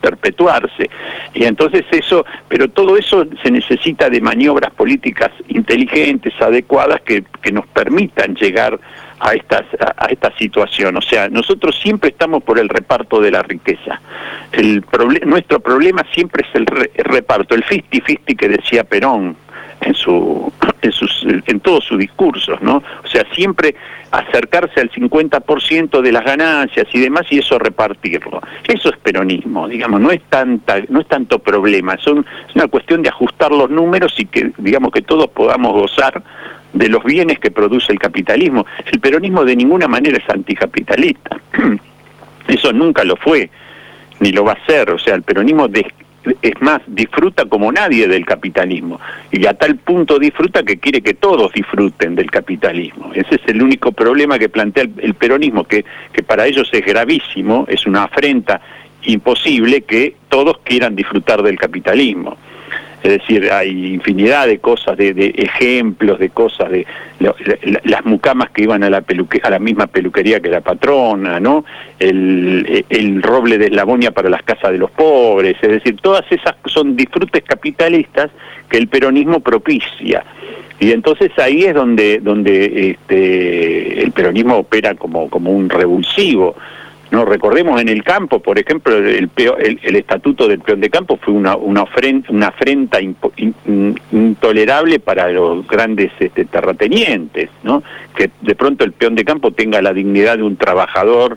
perpetuarse. 0.00 0.88
Y 1.34 1.44
entonces 1.44 1.84
eso, 1.90 2.24
pero 2.48 2.68
todo 2.68 2.96
eso 2.96 3.26
se 3.42 3.50
necesita 3.50 4.08
de 4.08 4.20
maniobras 4.20 4.72
políticas 4.72 5.30
inteligentes, 5.48 6.32
adecuadas, 6.40 7.00
que, 7.02 7.24
que 7.42 7.52
nos 7.52 7.66
permitan 7.66 8.34
llegar 8.36 8.78
a, 9.24 9.32
estas, 9.32 9.64
a, 9.96 10.06
esta 10.06 10.30
situación. 10.36 10.96
O 10.98 11.00
sea, 11.00 11.28
nosotros 11.30 11.78
siempre 11.82 12.10
estamos 12.10 12.42
por 12.42 12.58
el 12.58 12.68
reparto 12.68 13.20
de 13.20 13.30
la 13.30 13.42
riqueza. 13.42 14.00
El 14.52 14.84
nuestro 15.24 15.60
problema 15.60 16.04
siempre 16.12 16.46
es 16.46 16.54
el, 16.54 16.66
reparto, 16.66 17.54
el 17.54 17.64
fisti-fisti 17.64 18.36
que 18.36 18.48
decía 18.48 18.84
Perón 18.84 19.36
en 19.80 19.94
su 19.94 20.52
en 20.82 20.92
sus 20.92 21.24
en 21.46 21.60
todos 21.60 21.84
sus 21.84 21.98
discursos, 21.98 22.60
¿no? 22.60 22.82
O 23.02 23.06
sea, 23.06 23.24
siempre 23.34 23.74
acercarse 24.10 24.80
al 24.80 24.90
50% 24.90 26.00
de 26.02 26.12
las 26.12 26.24
ganancias 26.24 26.86
y 26.92 27.00
demás 27.00 27.26
y 27.30 27.38
eso 27.38 27.58
repartirlo. 27.58 28.42
Eso 28.68 28.90
es 28.90 28.96
peronismo, 28.98 29.66
digamos, 29.66 30.00
no 30.02 30.10
es 30.10 30.22
tanta 30.28 30.82
no 30.88 31.00
es 31.00 31.08
tanto 31.08 31.38
problema, 31.38 31.96
son 31.96 32.26
es 32.48 32.54
una 32.54 32.68
cuestión 32.68 33.00
de 33.02 33.08
ajustar 33.08 33.50
los 33.52 33.70
números 33.70 34.14
y 34.18 34.26
que 34.26 34.52
digamos 34.58 34.92
que 34.92 35.00
todos 35.00 35.28
podamos 35.30 35.72
gozar 35.72 36.22
de 36.74 36.88
los 36.88 37.02
bienes 37.04 37.38
que 37.38 37.50
produce 37.50 37.92
el 37.92 37.98
capitalismo. 37.98 38.66
El 38.84 39.00
peronismo 39.00 39.44
de 39.44 39.56
ninguna 39.56 39.88
manera 39.88 40.18
es 40.18 40.28
anticapitalista. 40.28 41.40
Eso 42.48 42.72
nunca 42.72 43.04
lo 43.04 43.16
fue, 43.16 43.48
ni 44.20 44.32
lo 44.32 44.44
va 44.44 44.52
a 44.52 44.66
ser. 44.66 44.90
O 44.90 44.98
sea, 44.98 45.14
el 45.14 45.22
peronismo 45.22 45.68
es 46.42 46.60
más, 46.60 46.82
disfruta 46.86 47.46
como 47.46 47.70
nadie 47.70 48.08
del 48.08 48.26
capitalismo. 48.26 49.00
Y 49.30 49.46
a 49.46 49.54
tal 49.54 49.76
punto 49.76 50.18
disfruta 50.18 50.62
que 50.62 50.78
quiere 50.78 51.00
que 51.00 51.14
todos 51.14 51.52
disfruten 51.52 52.16
del 52.16 52.30
capitalismo. 52.30 53.12
Ese 53.14 53.36
es 53.36 53.42
el 53.46 53.62
único 53.62 53.92
problema 53.92 54.38
que 54.38 54.48
plantea 54.48 54.84
el, 54.98 55.14
peronismo, 55.14 55.64
que, 55.64 55.84
que 56.12 56.22
para 56.22 56.46
ellos 56.46 56.68
es 56.72 56.84
gravísimo, 56.84 57.66
es 57.68 57.86
una 57.86 58.04
afrenta 58.04 58.60
imposible 59.04 59.82
que 59.82 60.16
todos 60.28 60.58
quieran 60.64 60.96
disfrutar 60.96 61.42
del 61.42 61.58
capitalismo 61.58 62.36
es 63.04 63.10
decir, 63.10 63.52
hay 63.52 63.92
infinidad 63.92 64.46
de 64.46 64.60
cosas, 64.60 64.96
de, 64.96 65.34
ejemplos, 65.36 66.18
de 66.18 66.30
cosas, 66.30 66.70
de 66.70 66.86
las 67.84 68.02
mucamas 68.06 68.48
que 68.48 68.62
iban 68.62 68.82
a 68.82 68.88
la, 68.88 69.04
a 69.42 69.50
la 69.50 69.58
misma 69.58 69.86
peluquería 69.88 70.40
que 70.40 70.48
la 70.48 70.62
patrona, 70.62 71.38
¿no? 71.38 71.66
El, 71.98 73.22
roble 73.22 73.58
de 73.58 73.66
eslabonia 73.66 74.10
para 74.10 74.30
las 74.30 74.42
casas 74.42 74.72
de 74.72 74.78
los 74.78 74.90
pobres, 74.90 75.56
es 75.60 75.68
decir, 75.68 75.98
todas 76.00 76.24
esas 76.30 76.54
son 76.64 76.96
disfrutes 76.96 77.44
capitalistas 77.44 78.30
que 78.70 78.78
el 78.78 78.88
peronismo 78.88 79.40
propicia. 79.40 80.24
Y 80.80 80.92
entonces 80.92 81.30
ahí 81.36 81.64
es 81.64 81.74
donde, 81.74 82.20
donde 82.20 82.90
este, 82.92 84.02
el 84.02 84.12
peronismo 84.12 84.56
opera 84.56 84.94
como, 84.94 85.28
como 85.28 85.50
un 85.50 85.68
revulsivo 85.68 86.56
No 87.14 87.24
recordemos 87.24 87.80
en 87.80 87.88
el 87.88 88.02
campo, 88.02 88.40
por 88.40 88.58
ejemplo, 88.58 88.96
el, 88.96 89.30
el, 89.36 89.94
estatuto 89.94 90.48
del 90.48 90.58
peón 90.58 90.80
de 90.80 90.90
campo 90.90 91.16
fue 91.16 91.32
una, 91.32 91.54
una, 91.54 91.82
ofrenda, 91.82 92.26
una 92.30 92.48
afrenta 92.48 92.98
intolerable 94.10 94.98
para 94.98 95.28
los 95.30 95.64
grandes 95.68 96.10
este, 96.18 96.44
terratenientes, 96.44 97.50
¿no? 97.62 97.84
Que 98.16 98.30
de 98.40 98.56
pronto 98.56 98.82
el 98.82 98.90
peón 98.90 99.14
de 99.14 99.24
campo 99.24 99.52
tenga 99.52 99.80
la 99.80 99.92
dignidad 99.92 100.38
de 100.38 100.42
un 100.42 100.56
trabajador 100.56 101.36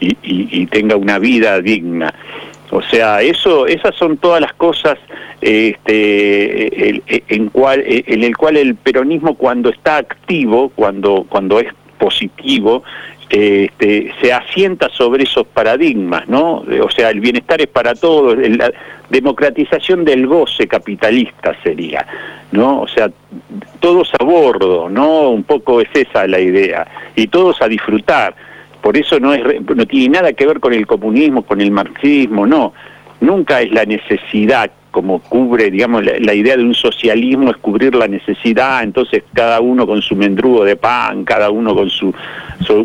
y, 0.00 0.16
y 0.22 0.64
tenga 0.68 0.96
una 0.96 1.18
vida 1.18 1.60
digna. 1.60 2.14
O 2.70 2.80
sea, 2.80 3.20
eso, 3.20 3.66
esas 3.66 3.94
son 3.96 4.16
todas 4.16 4.40
las 4.40 4.54
cosas 4.54 4.96
este, 5.42 7.02
en, 7.28 7.48
cual, 7.50 7.82
en 7.84 8.24
el 8.24 8.34
cual 8.38 8.56
el 8.56 8.74
peronismo 8.74 9.34
cuando 9.34 9.68
está 9.68 9.98
activo, 9.98 10.70
cuando, 10.74 11.26
cuando 11.28 11.60
es 11.60 11.68
positivo, 11.98 12.84
este, 13.30 14.12
se 14.20 14.32
asienta 14.32 14.88
sobre 14.90 15.24
esos 15.24 15.46
paradigmas, 15.46 16.28
¿no? 16.28 16.64
O 16.82 16.90
sea, 16.90 17.10
el 17.10 17.20
bienestar 17.20 17.60
es 17.60 17.68
para 17.68 17.94
todos, 17.94 18.36
la 18.36 18.72
democratización 19.08 20.04
del 20.04 20.26
goce 20.26 20.66
capitalista 20.66 21.56
sería, 21.62 22.06
¿no? 22.52 22.82
O 22.82 22.88
sea, 22.88 23.10
todos 23.78 24.12
a 24.18 24.24
bordo, 24.24 24.88
¿no? 24.88 25.30
Un 25.30 25.44
poco 25.44 25.80
es 25.80 25.88
esa 25.94 26.26
la 26.26 26.40
idea, 26.40 26.86
y 27.14 27.28
todos 27.28 27.62
a 27.62 27.68
disfrutar 27.68 28.34
por 28.80 28.96
eso 28.96 29.20
no, 29.20 29.34
es, 29.34 29.42
no 29.62 29.86
tiene 29.86 30.20
nada 30.20 30.32
que 30.32 30.46
ver 30.46 30.60
con 30.60 30.72
el 30.72 30.86
comunismo, 30.86 31.42
con 31.42 31.60
el 31.60 31.70
marxismo, 31.70 32.46
no. 32.46 32.72
Nunca 33.20 33.60
es 33.60 33.70
la 33.72 33.84
necesidad 33.84 34.70
como 34.90 35.20
cubre, 35.20 35.70
digamos, 35.70 36.04
la, 36.04 36.34
idea 36.34 36.56
de 36.56 36.64
un 36.64 36.74
socialismo 36.74 37.50
es 37.50 37.56
cubrir 37.58 37.94
la 37.94 38.08
necesidad, 38.08 38.82
entonces 38.82 39.22
cada 39.32 39.60
uno 39.60 39.86
con 39.86 40.02
su 40.02 40.16
mendrugo 40.16 40.64
de 40.64 40.76
pan, 40.76 41.24
cada 41.24 41.50
uno 41.50 41.74
con 41.74 41.90
su, 41.90 42.14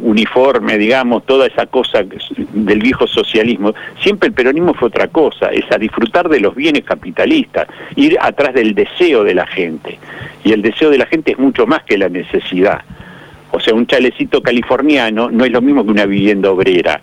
uniforme, 0.02 0.78
digamos, 0.78 1.26
toda 1.26 1.48
esa 1.48 1.66
cosa 1.66 2.04
del 2.04 2.80
viejo 2.80 3.08
socialismo. 3.08 3.74
Siempre 4.02 4.28
el 4.28 4.34
peronismo 4.34 4.74
fue 4.74 4.88
otra 4.88 5.08
cosa, 5.08 5.50
es 5.50 5.70
a 5.72 5.78
disfrutar 5.78 6.30
de 6.30 6.40
los 6.40 6.56
bienes 6.56 6.84
capitalistas, 6.84 7.68
ir 7.96 8.18
atrás 8.20 8.54
del 8.54 8.74
deseo 8.74 9.24
de 9.24 9.36
la 9.36 9.46
gente. 9.46 10.00
Y 10.44 10.54
el 10.54 10.62
deseo 10.62 10.90
de 10.90 10.98
la 10.98 11.06
gente 11.06 11.32
es 11.32 11.40
mucho 11.40 11.68
más 11.68 11.84
que 11.84 11.98
la 11.98 12.10
necesidad. 12.10 12.82
O 13.52 13.60
sea, 13.60 13.74
un 13.74 13.88
chalecito 13.88 14.42
californiano 14.42 15.30
no 15.32 15.46
es 15.46 15.52
lo 15.52 15.62
mismo 15.62 15.84
que 15.84 15.92
una 15.92 16.06
vivienda 16.06 16.52
obrera. 16.52 17.02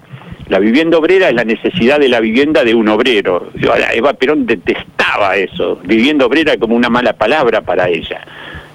La 0.49 0.59
vivienda 0.59 0.99
obrera 0.99 1.29
es 1.29 1.35
la 1.35 1.45
necesidad 1.45 1.99
de 1.99 2.09
la 2.09 2.21
vivienda 2.21 2.65
de 2.65 2.75
un 2.75 2.89
obrero. 2.89 3.51
Eva 3.95 4.13
Perón 4.15 4.47
detestaba 4.47 5.37
eso. 5.37 5.81
Vivienda 5.85 6.27
obrera 6.27 6.57
como 6.57 6.77
una 6.77 6.89
mala 6.89 7.13
palabra 7.13 7.61
para 7.61 7.89
ella. 7.89 8.21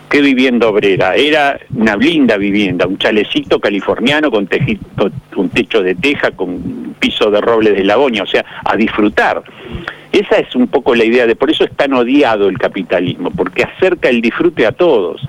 ¿Qué 0.10 0.22
vivienda 0.22 0.68
obrera? 0.68 1.16
Era 1.16 1.60
una 1.76 1.98
linda 1.98 2.38
vivienda, 2.38 2.88
un 2.88 2.98
chalecito 2.98 3.60
californiano 3.60 4.32
con, 4.32 4.48
un 5.36 5.50
techo 5.50 5.84
de 5.84 5.96
teja, 5.96 6.32
con 6.32 6.96
piso 6.98 7.30
de 7.30 7.42
roble 7.42 7.74
de 7.74 7.84
lagoña, 7.84 8.24
o 8.24 8.28
sea, 8.28 8.46
a 8.64 8.76
disfrutar. 8.78 9.44
Esa 10.14 10.38
es 10.38 10.56
un 10.56 10.68
poco 10.68 10.96
la 10.96 11.04
idea 11.04 11.28
de, 11.28 11.36
por 11.36 11.52
eso 11.52 11.66
es 11.66 11.72
tan 11.76 11.94
odiado 11.94 12.48
el 12.48 12.58
capitalismo, 12.58 13.32
porque 13.32 13.64
acerca 13.64 14.08
el 14.08 14.22
disfrute 14.22 14.66
a 14.66 14.72
todos 14.72 15.28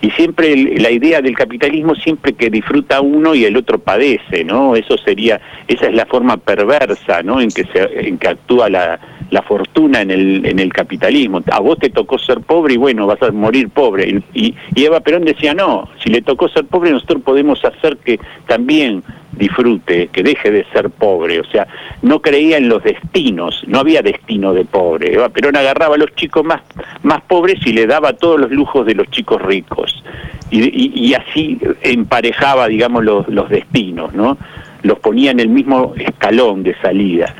y 0.00 0.10
siempre 0.10 0.54
la 0.78 0.90
idea 0.90 1.22
del 1.22 1.34
capitalismo 1.34 1.94
siempre 1.94 2.34
que 2.34 2.50
disfruta 2.50 3.00
uno 3.00 3.34
y 3.34 3.44
el 3.44 3.56
otro 3.56 3.78
padece, 3.78 4.44
¿no? 4.44 4.76
Eso 4.76 4.96
sería, 4.98 5.40
esa 5.66 5.86
es 5.86 5.94
la 5.94 6.06
forma 6.06 6.36
perversa, 6.36 7.22
¿no? 7.22 7.40
En 7.40 7.50
que 7.50 7.64
se, 7.64 8.08
en 8.08 8.18
que 8.18 8.28
actúa 8.28 8.68
la, 8.68 9.00
la 9.30 9.42
fortuna 9.42 10.02
en 10.02 10.10
el, 10.10 10.46
en 10.46 10.58
el 10.58 10.72
capitalismo. 10.72 11.42
A 11.50 11.60
vos 11.60 11.78
te 11.78 11.90
tocó 11.90 12.18
ser 12.18 12.40
pobre 12.40 12.74
y 12.74 12.76
bueno, 12.76 13.06
vas 13.06 13.22
a 13.22 13.32
morir 13.32 13.70
pobre. 13.70 14.22
Y 14.34 14.54
Eva 14.76 15.00
Perón 15.00 15.24
decía, 15.24 15.54
no, 15.54 15.88
si 16.02 16.10
le 16.10 16.22
tocó 16.22 16.48
ser 16.48 16.66
pobre 16.66 16.90
nosotros 16.90 17.22
podemos 17.22 17.64
hacer 17.64 17.96
que 17.96 18.20
también 18.46 19.02
disfrute, 19.36 20.08
que 20.08 20.22
deje 20.22 20.50
de 20.50 20.64
ser 20.72 20.90
pobre. 20.90 21.40
O 21.40 21.44
sea, 21.44 21.66
no 22.02 22.20
creía 22.20 22.56
en 22.56 22.68
los 22.68 22.82
destinos, 22.82 23.62
no 23.66 23.78
había 23.78 24.02
destino 24.02 24.52
de 24.52 24.64
pobre. 24.64 25.16
Perón 25.30 25.56
agarraba 25.56 25.94
a 25.94 25.98
los 25.98 26.14
chicos 26.14 26.44
más, 26.44 26.62
más 27.02 27.20
pobres 27.22 27.64
y 27.66 27.72
le 27.72 27.86
daba 27.86 28.12
todos 28.12 28.40
los 28.40 28.50
lujos 28.50 28.86
de 28.86 28.94
los 28.94 29.08
chicos 29.10 29.40
ricos. 29.42 30.02
Y, 30.50 31.08
y, 31.08 31.14
así 31.14 31.58
emparejaba, 31.82 32.68
digamos, 32.68 33.04
los, 33.04 33.26
los 33.28 33.48
destinos, 33.48 34.14
¿no? 34.14 34.38
Los 34.82 35.00
ponía 35.00 35.32
en 35.32 35.40
el 35.40 35.48
mismo 35.48 35.94
escalón 35.96 36.62
de 36.62 36.76
salida. 36.80 37.34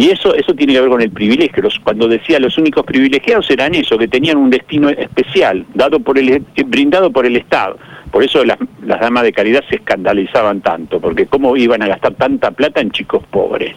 Y 0.00 0.08
eso, 0.08 0.34
eso 0.34 0.54
tiene 0.54 0.72
que 0.72 0.80
ver 0.80 0.88
con 0.88 1.02
el 1.02 1.10
privilegio. 1.10 1.62
cuando 1.84 2.08
decía 2.08 2.40
los 2.40 2.56
únicos 2.56 2.86
privilegiados 2.86 3.50
eran 3.50 3.74
eso, 3.74 3.98
que 3.98 4.08
tenían 4.08 4.38
un 4.38 4.48
destino 4.48 4.88
especial, 4.88 5.66
dado 5.74 6.00
por 6.00 6.18
el, 6.18 6.42
brindado 6.64 7.12
por 7.12 7.26
el 7.26 7.36
Estado. 7.36 7.76
Por 8.10 8.24
eso 8.24 8.42
las, 8.42 8.56
las 8.82 8.98
damas 8.98 9.24
de 9.24 9.32
caridad 9.34 9.62
se 9.68 9.76
escandalizaban 9.76 10.62
tanto, 10.62 11.02
porque 11.02 11.26
cómo 11.26 11.54
iban 11.54 11.82
a 11.82 11.88
gastar 11.88 12.14
tanta 12.14 12.50
plata 12.50 12.80
en 12.80 12.92
chicos 12.92 13.22
pobres, 13.30 13.76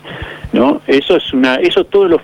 ¿no? 0.53 0.81
Eso 0.87 1.17
es 1.17 1.33
una, 1.33 1.55
eso 1.55 1.83
todos 1.83 2.09
los, 2.09 2.21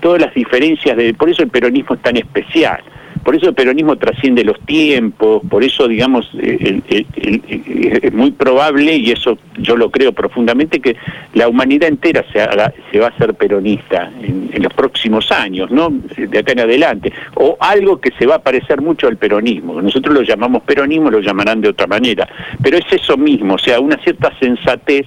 todas 0.00 0.22
las 0.22 0.32
diferencias 0.32 0.96
de, 0.96 1.12
por 1.12 1.28
eso 1.28 1.42
el 1.42 1.50
peronismo 1.50 1.96
es 1.96 2.00
tan 2.00 2.16
especial. 2.16 2.80
Por 3.24 3.36
eso 3.36 3.48
el 3.48 3.54
peronismo 3.54 3.96
trasciende 3.96 4.44
los 4.44 4.58
tiempos, 4.60 5.42
por 5.48 5.62
eso, 5.62 5.86
digamos, 5.86 6.28
es 6.34 8.12
muy 8.12 8.32
probable, 8.32 8.96
y 8.96 9.12
eso 9.12 9.38
yo 9.58 9.76
lo 9.76 9.90
creo 9.90 10.12
profundamente, 10.12 10.80
que 10.80 10.96
la 11.34 11.48
humanidad 11.48 11.88
entera 11.88 12.24
se, 12.32 12.40
se 12.90 12.98
va 12.98 13.06
a 13.06 13.10
hacer 13.10 13.34
peronista 13.34 14.10
en, 14.20 14.50
los 14.62 14.72
próximos 14.74 15.30
años, 15.32 15.70
¿no? 15.70 15.92
De 16.16 16.38
acá 16.38 16.52
en 16.52 16.60
adelante. 16.60 17.12
O 17.34 17.56
algo 17.60 18.00
que 18.00 18.10
se 18.18 18.26
va 18.26 18.36
a 18.36 18.42
parecer 18.42 18.80
mucho 18.80 19.08
al 19.08 19.16
peronismo. 19.16 19.80
Nosotros 19.80 20.14
lo 20.14 20.22
llamamos 20.22 20.62
peronismo, 20.62 21.10
lo 21.10 21.20
llamarán 21.20 21.60
de 21.60 21.68
otra 21.68 21.86
manera. 21.86 22.28
Pero 22.62 22.78
es 22.78 22.84
eso 22.90 23.16
mismo, 23.16 23.54
o 23.54 23.58
sea, 23.58 23.80
una 23.80 23.96
cierta 23.98 24.32
sensatez 24.38 25.06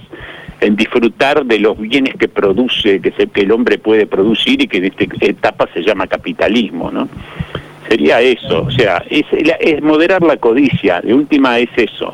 en 0.60 0.76
disfrutar 0.76 1.44
de 1.44 1.58
los 1.58 1.78
bienes 1.78 2.14
que 2.16 2.28
produce, 2.28 3.00
que, 3.00 3.12
que 3.12 3.40
el 3.42 3.52
hombre 3.52 3.78
puede 3.78 4.06
producir 4.06 4.62
y 4.62 4.68
que 4.68 4.78
en 4.78 4.84
esta 4.86 5.04
etapa 5.20 5.68
se 5.74 5.82
llama 5.82 6.06
capitalismo, 6.06 6.90
¿no? 6.90 7.08
Sería 7.88 8.20
eso, 8.20 8.62
o 8.62 8.70
sea, 8.70 9.02
es, 9.08 9.24
es 9.30 9.82
moderar 9.82 10.22
la 10.22 10.36
codicia, 10.36 11.00
de 11.00 11.14
última 11.14 11.58
es 11.58 11.70
eso. 11.76 12.12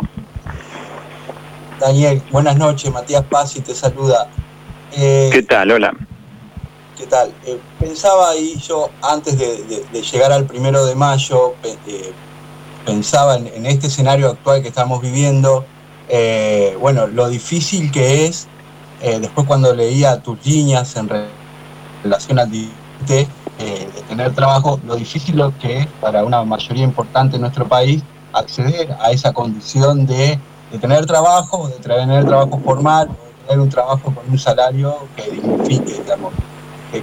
Daniel, 1.82 2.22
buenas 2.30 2.56
noches, 2.56 2.92
Matías 2.92 3.24
Paz 3.24 3.56
y 3.56 3.60
te 3.60 3.74
saluda. 3.74 4.28
Eh, 4.92 5.30
¿Qué 5.32 5.42
tal? 5.42 5.72
Hola. 5.72 5.92
¿Qué 6.96 7.06
tal? 7.06 7.32
Eh, 7.44 7.58
pensaba 7.80 8.30
ahí 8.30 8.54
yo, 8.60 8.90
antes 9.02 9.36
de, 9.36 10.02
llegar 10.12 10.30
al 10.30 10.44
primero 10.44 10.84
de 10.86 10.94
mayo, 10.94 11.54
eh, 11.64 12.12
pensaba 12.86 13.36
en, 13.36 13.66
este 13.66 13.88
escenario 13.88 14.28
actual 14.30 14.62
que 14.62 14.68
estamos 14.68 15.00
viviendo, 15.00 15.64
bueno, 16.78 17.06
lo 17.06 17.28
difícil 17.28 17.90
que 17.90 18.26
es, 18.26 18.46
después 19.00 19.46
cuando 19.46 19.74
leía 19.74 20.22
tus 20.22 20.44
líneas 20.46 20.94
en 20.96 21.08
relación 22.04 22.38
al 22.38 22.50
de 23.06 23.28
tener 24.08 24.34
trabajo, 24.34 24.80
lo 24.84 24.96
difícil 24.96 25.42
que 25.60 25.78
es 25.78 25.86
para 26.00 26.24
una 26.24 26.42
mayoría 26.44 26.84
importante 26.84 27.36
en 27.36 27.42
nuestro 27.42 27.66
país 27.66 28.02
acceder 28.32 28.96
a 29.00 29.10
esa 29.10 29.32
condición 29.32 30.06
de, 30.06 30.38
tener 30.80 31.06
trabajo, 31.06 31.68
de 31.68 31.76
tener 31.76 32.24
trabajo 32.24 32.60
formal, 32.64 33.08
de 33.08 33.46
tener 33.46 33.60
un 33.60 33.68
trabajo 33.68 34.14
con 34.14 34.24
un 34.28 34.38
salario 34.38 35.06
que 35.16 35.30
dignifique, 35.30 35.92
digamos. 35.94 36.32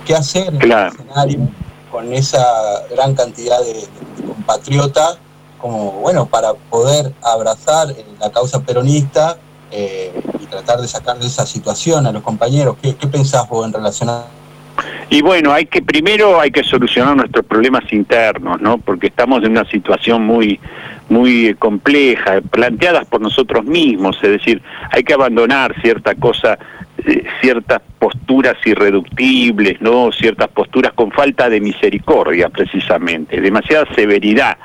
¿Qué 0.05 0.15
hacer 0.15 0.53
en 0.53 0.71
ese 0.71 0.87
escenario 0.87 1.49
con 1.91 2.13
esa 2.13 2.45
gran 2.91 3.15
cantidad 3.15 3.59
de, 3.59 3.87
compatriotas 4.27 5.17
como, 5.59 5.91
bueno, 5.93 6.25
para 6.27 6.53
poder 6.53 7.13
abrazar 7.21 7.87
la 8.19 8.31
causa 8.31 8.61
peronista 8.61 9.37
eh, 9.71 10.13
y 10.39 10.45
tratar 10.45 10.79
de 10.79 10.87
sacar 10.87 11.17
de 11.17 11.27
esa 11.27 11.45
situación 11.45 12.05
a 12.05 12.11
los 12.11 12.21
compañeros? 12.21 12.77
¿Qué, 12.81 12.95
qué 12.95 13.07
pensás 13.07 13.49
vos 13.49 13.65
en 13.65 13.73
relación 13.73 14.09
a 14.09 14.25
y 15.09 15.21
bueno, 15.21 15.51
hay 15.51 15.65
que 15.65 15.81
primero 15.81 16.39
hay 16.39 16.51
que 16.51 16.63
solucionar 16.63 17.15
nuestros 17.15 17.45
problemas 17.45 17.83
internos, 17.91 18.61
¿no? 18.61 18.77
Porque 18.77 19.07
estamos 19.07 19.43
en 19.43 19.51
una 19.51 19.65
situación 19.65 20.23
muy 20.23 20.59
muy 21.09 21.55
compleja, 21.55 22.39
planteadas 22.41 23.05
por 23.07 23.19
nosotros 23.19 23.65
mismos, 23.65 24.17
es 24.21 24.29
decir, 24.29 24.61
hay 24.91 25.03
que 25.03 25.13
abandonar 25.13 25.73
cierta 25.81 26.13
cosa, 26.13 26.59
eh, 27.03 27.23
ciertas 27.41 27.81
posturas 27.97 28.55
irreductibles, 28.63 29.81
¿no? 29.81 30.11
Ciertas 30.11 30.49
posturas 30.49 30.93
con 30.93 31.11
falta 31.11 31.49
de 31.49 31.61
misericordia, 31.61 32.49
precisamente, 32.49 33.41
demasiada 33.41 33.87
severidad 33.95 34.57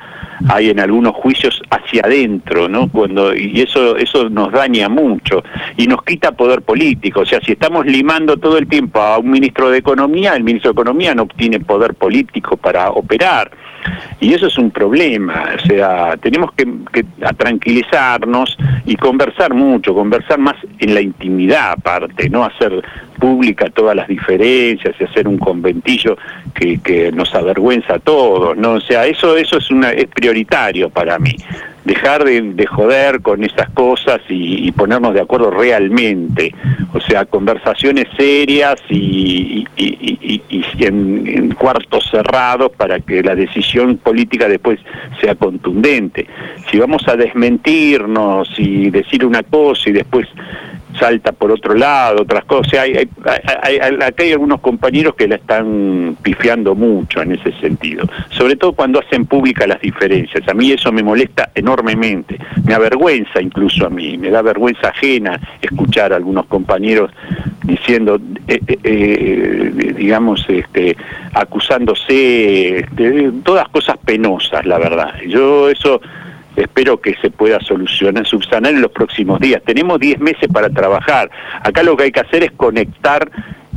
hay 0.49 0.69
en 0.69 0.79
algunos 0.79 1.13
juicios 1.15 1.61
hacia 1.69 2.03
adentro, 2.03 2.67
¿no? 2.67 2.89
Cuando 2.89 3.35
y 3.35 3.61
eso 3.61 3.95
eso 3.97 4.29
nos 4.29 4.51
daña 4.51 4.89
mucho 4.89 5.43
y 5.77 5.87
nos 5.87 6.03
quita 6.03 6.31
poder 6.31 6.61
político, 6.61 7.21
o 7.21 7.25
sea, 7.25 7.39
si 7.41 7.53
estamos 7.53 7.85
limando 7.85 8.37
todo 8.37 8.57
el 8.57 8.67
tiempo 8.67 8.99
a 8.99 9.17
un 9.17 9.31
ministro 9.31 9.69
de 9.69 9.77
economía, 9.77 10.35
el 10.35 10.43
ministro 10.43 10.71
de 10.71 10.81
economía 10.81 11.15
no 11.15 11.23
obtiene 11.23 11.59
poder 11.59 11.93
político 11.93 12.57
para 12.57 12.89
operar. 12.89 13.51
Y 14.19 14.33
eso 14.33 14.47
es 14.47 14.57
un 14.57 14.71
problema, 14.71 15.49
o 15.55 15.67
sea, 15.67 16.17
tenemos 16.17 16.51
que, 16.53 16.65
tranquilizarnos 17.37 18.57
y 18.85 18.95
conversar 18.95 19.53
mucho, 19.53 19.93
conversar 19.93 20.39
más 20.39 20.55
en 20.79 20.95
la 20.95 21.01
intimidad 21.01 21.73
aparte, 21.73 22.29
no 22.29 22.43
hacer 22.43 22.83
pública 23.19 23.69
todas 23.69 23.95
las 23.95 24.07
diferencias 24.07 24.95
y 24.99 25.03
hacer 25.03 25.27
un 25.27 25.37
conventillo 25.37 26.17
que, 26.53 26.79
que 26.79 27.11
nos 27.11 27.33
avergüenza 27.35 27.95
a 27.95 27.99
todos, 27.99 28.57
¿no? 28.57 28.73
O 28.73 28.81
sea, 28.81 29.05
eso, 29.05 29.37
eso 29.37 29.57
es, 29.57 29.69
una, 29.69 29.91
prioritario 30.25 30.89
para 30.89 31.19
mí. 31.19 31.35
dejar 31.83 32.23
de, 32.23 32.65
joder 32.65 33.21
con 33.21 33.43
esas 33.43 33.69
cosas 33.69 34.19
y, 34.27 34.71
ponernos 34.71 35.13
de 35.13 35.21
acuerdo 35.21 35.51
realmente, 35.51 36.51
o 36.93 36.99
sea, 36.99 37.25
conversaciones 37.25 38.05
serias 38.17 38.81
y, 38.89 39.67
en, 40.79 41.51
cuartos 41.51 42.09
cerrados 42.09 42.71
para 42.75 42.99
que 42.99 43.21
la 43.21 43.35
decisión 43.35 43.97
política 43.97 44.47
después 44.47 44.79
sea 45.21 45.35
contundente. 45.35 46.25
Si 46.71 46.79
vamos 46.79 47.07
a 47.07 47.15
desmentirnos 47.15 48.49
y 48.57 48.89
decir 48.89 49.23
una 49.23 49.43
cosa 49.43 49.91
y 49.91 49.93
después 49.93 50.27
salta 50.99 51.31
por 51.31 51.51
otro 51.51 51.73
lado, 51.73 52.23
otras 52.23 52.45
cosas. 52.45 52.73
Hay, 52.79 52.95
hay, 52.95 53.09
hay, 53.61 53.95
acá 54.01 54.23
hay 54.23 54.31
algunos 54.31 54.59
compañeros 54.61 55.15
que 55.15 55.27
la 55.27 55.35
están 55.35 56.17
pifiando 56.21 56.75
mucho 56.75 57.21
en 57.21 57.33
ese 57.33 57.51
sentido, 57.59 58.07
sobre 58.29 58.55
todo 58.55 58.73
cuando 58.73 58.99
hacen 58.99 59.25
públicas 59.25 59.67
las 59.67 59.81
diferencias. 59.81 60.47
A 60.47 60.53
mí 60.53 60.71
eso 60.71 60.91
me 60.91 61.03
molesta 61.03 61.49
enormemente, 61.55 62.37
me 62.65 62.73
avergüenza 62.73 63.41
incluso 63.41 63.85
a 63.85 63.89
mí, 63.89 64.17
me 64.17 64.29
da 64.29 64.41
vergüenza 64.41 64.89
ajena 64.89 65.39
escuchar 65.61 66.13
a 66.13 66.15
algunos 66.15 66.45
compañeros 66.45 67.11
diciendo, 67.63 68.19
eh, 68.47 68.59
eh, 68.67 68.77
eh, 68.83 69.93
digamos, 69.97 70.45
este, 70.47 70.95
acusándose 71.33 72.85
de 72.91 73.31
todas 73.43 73.67
cosas 73.69 73.97
penosas, 73.97 74.65
la 74.65 74.77
verdad. 74.77 75.15
Yo 75.27 75.69
eso 75.69 76.01
espero 76.55 76.99
que 76.99 77.15
se 77.21 77.29
pueda 77.29 77.59
solucionar, 77.59 78.25
subsanar 78.25 78.73
en 78.73 78.81
los 78.81 78.91
próximos 78.91 79.39
días. 79.39 79.61
Tenemos 79.65 79.99
10 79.99 80.19
meses 80.19 80.49
para 80.51 80.69
trabajar. 80.69 81.29
Acá 81.61 81.83
lo 81.83 81.95
que 81.97 82.03
hay 82.03 82.11
que 82.11 82.21
hacer 82.21 82.43
es 82.43 82.51
conectar 82.51 83.29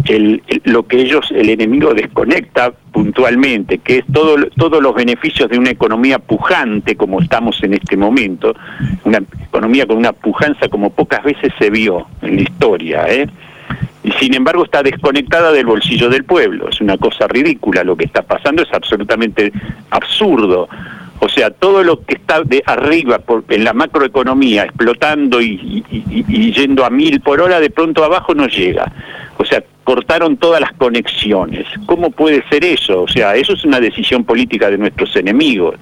el, 0.05 0.43
lo 0.65 0.87
que 0.87 1.01
ellos, 1.01 1.31
el 1.31 1.49
enemigo 1.51 1.93
desconecta 1.93 2.73
puntualmente, 2.93 3.79
que 3.79 3.99
es 3.99 4.05
todo, 4.13 4.37
todos 4.57 4.83
los 4.83 4.95
beneficios 4.95 5.49
de 5.51 5.59
una 5.59 5.71
economía 5.71 6.19
pujante 6.19 6.97
como 6.97 7.21
estamos 7.21 7.63
en 7.63 7.75
este 7.75 7.97
momento, 7.97 8.55
una 9.05 9.19
economía 9.45 9.87
con 9.87 9.97
una 9.97 10.13
pujanza 10.13 10.69
como 10.69 10.91
pocas 10.91 11.23
veces 11.25 11.53
se 11.59 11.71
vio 11.71 12.07
en 12.23 12.37
la 12.37 12.43
historia, 12.43 13.07
¿eh? 13.09 13.29
y 14.03 14.13
sin 14.13 14.35
embargo 14.35 14.65
está 14.65 14.83
desconectada 14.83 15.53
del 15.53 15.67
bolsillo 15.67 16.09
del 16.09 16.25
pueblo. 16.25 16.69
Es 16.69 16.81
una 16.81 16.97
cosa 16.97 17.27
ridícula 17.27 17.85
lo 17.85 17.97
que 17.97 18.07
está 18.07 18.23
pasando, 18.23 18.63
es 18.63 18.73
absolutamente 18.73 19.53
absurdo. 19.91 20.69
O 21.21 21.29
sea, 21.29 21.51
todo 21.51 21.83
lo 21.83 22.05
que 22.05 22.15
está 22.15 22.43
de 22.43 22.63
arriba 22.65 23.19
por, 23.19 23.45
en 23.49 23.65
la 23.65 23.73
macroeconomía 23.73 24.65
explotando 24.65 25.41
y, 25.41 25.83
yendo 26.55 26.85
a 26.85 26.91
mil 26.91 27.21
por 27.21 27.41
hora, 27.41 27.61
de 27.61 27.71
pronto 27.71 28.05
abajo 28.05 28.35
no 28.35 28.47
llega. 28.47 28.93
O 29.37 29.45
sea, 29.45 29.63
cortaron 29.85 30.37
todas 30.37 30.61
las 30.61 30.73
conexiones. 30.75 31.67
¿Cómo 31.87 32.11
puede 32.11 32.45
ser 32.49 32.65
eso? 32.65 33.03
O 33.03 33.09
sea, 33.09 33.35
eso 33.35 33.55
es 33.55 33.65
una 33.65 33.81
decisión 33.81 34.25
política 34.25 34.71
de 34.71 34.79
nuestros 34.79 35.15
enemigos, 35.17 35.77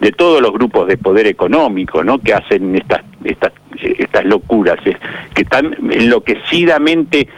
de 0.00 0.12
todos 0.12 0.42
los 0.42 0.52
grupos 0.52 0.88
de 0.88 0.98
poder 0.98 1.26
económico, 1.26 2.02
¿no? 2.04 2.18
Que 2.18 2.34
hacen 2.34 2.74
estas 2.76 3.02
estas 3.24 3.52
estas 3.80 4.24
locuras, 4.24 4.78
que 4.82 5.42
están 5.42 5.76
enloquecidamente 5.90 7.28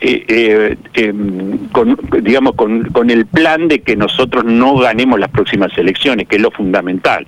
eh, 0.00 0.24
eh, 0.28 0.76
em, 0.94 1.68
con, 1.68 1.98
digamos, 2.22 2.54
con, 2.54 2.84
con 2.90 3.10
el 3.10 3.26
plan 3.26 3.68
de 3.68 3.80
que 3.80 3.96
nosotros 3.96 4.44
no 4.44 4.76
ganemos 4.76 5.18
las 5.18 5.30
próximas 5.30 5.76
elecciones, 5.76 6.28
que 6.28 6.36
es 6.36 6.42
lo 6.42 6.50
fundamental. 6.50 7.26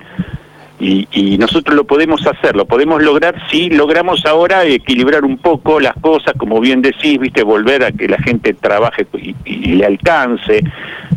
Y, 0.79 1.07
y, 1.11 1.37
nosotros 1.37 1.75
lo 1.75 1.85
podemos 1.85 2.27
hacer, 2.27 2.55
lo 2.55 2.65
podemos 2.65 3.01
lograr 3.01 3.35
si 3.49 3.69
logramos 3.69 4.25
ahora 4.25 4.65
equilibrar 4.65 5.23
un 5.23 5.37
poco 5.37 5.79
las 5.79 5.93
cosas, 5.95 6.33
como 6.37 6.59
bien 6.59 6.81
decís, 6.81 7.17
viste, 7.17 7.43
volver 7.43 7.83
a 7.83 7.91
que 7.93 8.09
la 8.09 8.17
gente 8.17 8.53
trabaje 8.53 9.07
y, 9.13 9.35
y 9.45 9.75
le 9.75 9.85
alcance, 9.85 10.63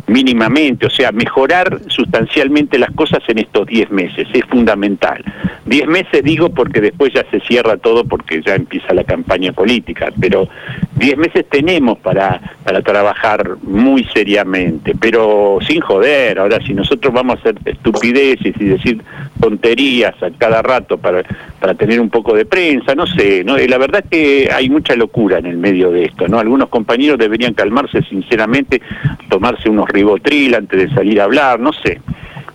mínimamente, 0.09 0.87
o 0.87 0.89
sea, 0.89 1.11
mejorar 1.11 1.79
sustancialmente 1.87 2.77
las 2.79 2.91
cosas 2.91 3.19
en 3.27 3.39
estos 3.39 3.67
10 3.67 3.91
meses, 3.91 4.27
es 4.33 4.45
fundamental. 4.45 5.23
10 5.65 5.87
meses 5.87 6.23
digo 6.23 6.49
porque 6.49 6.81
después 6.81 7.13
ya 7.13 7.23
se 7.29 7.39
cierra 7.41 7.77
todo 7.77 8.03
porque 8.03 8.41
ya 8.41 8.55
empieza 8.55 8.93
la 8.93 9.03
campaña 9.03 9.51
política, 9.51 10.11
pero 10.19 10.49
10 10.95 11.17
meses 11.17 11.45
tenemos 11.49 11.99
para, 11.99 12.41
para 12.63 12.81
trabajar 12.81 13.57
muy 13.61 14.03
seriamente, 14.05 14.93
pero 14.99 15.59
sin 15.65 15.79
joder, 15.81 16.39
ahora 16.39 16.59
si 16.65 16.73
nosotros 16.73 17.13
vamos 17.13 17.37
a 17.37 17.39
hacer 17.39 17.55
estupideces 17.65 18.55
y 18.59 18.65
decir 18.65 19.03
tonterías 19.49 20.13
a 20.21 20.29
cada 20.37 20.61
rato 20.61 20.97
para, 20.97 21.23
para 21.59 21.73
tener 21.73 21.99
un 21.99 22.09
poco 22.09 22.35
de 22.35 22.45
prensa, 22.45 22.93
no 22.93 23.07
sé, 23.07 23.43
¿no? 23.43 23.57
la 23.57 23.77
verdad 23.79 24.03
es 24.03 24.09
que 24.09 24.49
hay 24.53 24.69
mucha 24.69 24.95
locura 24.95 25.39
en 25.39 25.47
el 25.47 25.57
medio 25.57 25.89
de 25.89 26.05
esto, 26.05 26.27
¿no? 26.27 26.37
Algunos 26.37 26.69
compañeros 26.69 27.17
deberían 27.17 27.55
calmarse 27.55 28.03
sinceramente, 28.03 28.79
tomarse 29.27 29.67
unos 29.67 29.89
ribotril 29.89 30.53
antes 30.53 30.79
de 30.79 30.95
salir 30.95 31.19
a 31.19 31.23
hablar, 31.23 31.59
no 31.59 31.73
sé. 31.73 31.99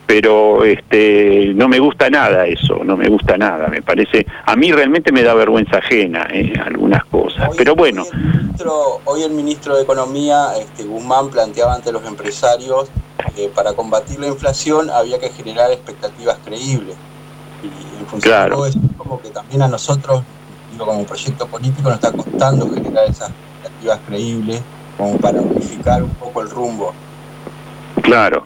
Pero 0.07 0.65
este, 0.65 1.53
no 1.55 1.67
me 1.67 1.79
gusta 1.79 2.11
nada 2.11 2.47
eso, 2.47 2.85
no 2.85 2.97
me 2.97 3.09
gusta 3.09 3.39
nada, 3.39 3.69
me 3.69 3.81
parece, 3.81 4.27
a 4.45 4.55
mí 4.55 4.71
realmente 4.71 5.11
me 5.13 5.23
da 5.23 5.33
vergüenza 5.33 5.79
ajena 5.79 6.29
eh, 6.31 6.53
algunas 6.63 7.05
cosas, 7.07 7.51
pero 7.57 7.75
bueno. 7.75 8.03
Hoy 8.03 8.13
el, 8.13 8.33
ministro, 8.33 9.01
hoy 9.05 9.23
el 9.23 9.33
ministro 9.33 9.77
de 9.77 9.83
Economía, 9.83 10.49
este, 10.61 10.85
Guzmán, 10.85 11.31
planteaba 11.31 11.75
ante 11.75 11.91
los 11.91 12.05
empresarios 12.05 12.91
que 13.35 13.49
para 13.49 13.73
combatir 13.73 14.21
la 14.21 14.29
inflación 14.29 14.91
había 14.91 15.19
que 15.19 15.31
generar 15.31 15.71
expectativas 15.73 16.39
creíbles. 16.45 16.97
Y 17.63 18.01
en 18.01 18.07
función 18.07 18.21
claro. 18.21 18.63
de 18.63 18.71
eso, 18.71 18.81
como 18.97 19.21
que 19.21 19.31
también 19.31 19.63
a 19.63 19.69
nosotros, 19.69 20.23
digo, 20.71 20.87
como 20.87 21.05
proyecto 21.05 21.47
político, 21.47 21.89
nos 21.89 21.95
está 21.95 22.13
costando 22.13 22.69
generar 22.71 23.05
esas 23.09 23.31
expectativas 23.31 24.01
creíbles 24.07 24.63
como 24.97 25.17
para 25.19 25.41
unificar 25.41 26.03
un 26.03 26.15
poco 26.15 26.43
el 26.43 26.51
rumbo. 26.51 26.93
Claro. 28.03 28.45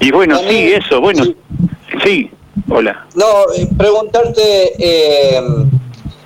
Y 0.00 0.10
bueno, 0.10 0.38
sí, 0.48 0.72
eso, 0.72 1.00
bueno, 1.00 1.24
sí, 2.02 2.30
hola. 2.70 3.06
No, 3.14 3.26
eh, 3.56 3.68
preguntarte, 3.76 4.72
eh, 4.78 5.42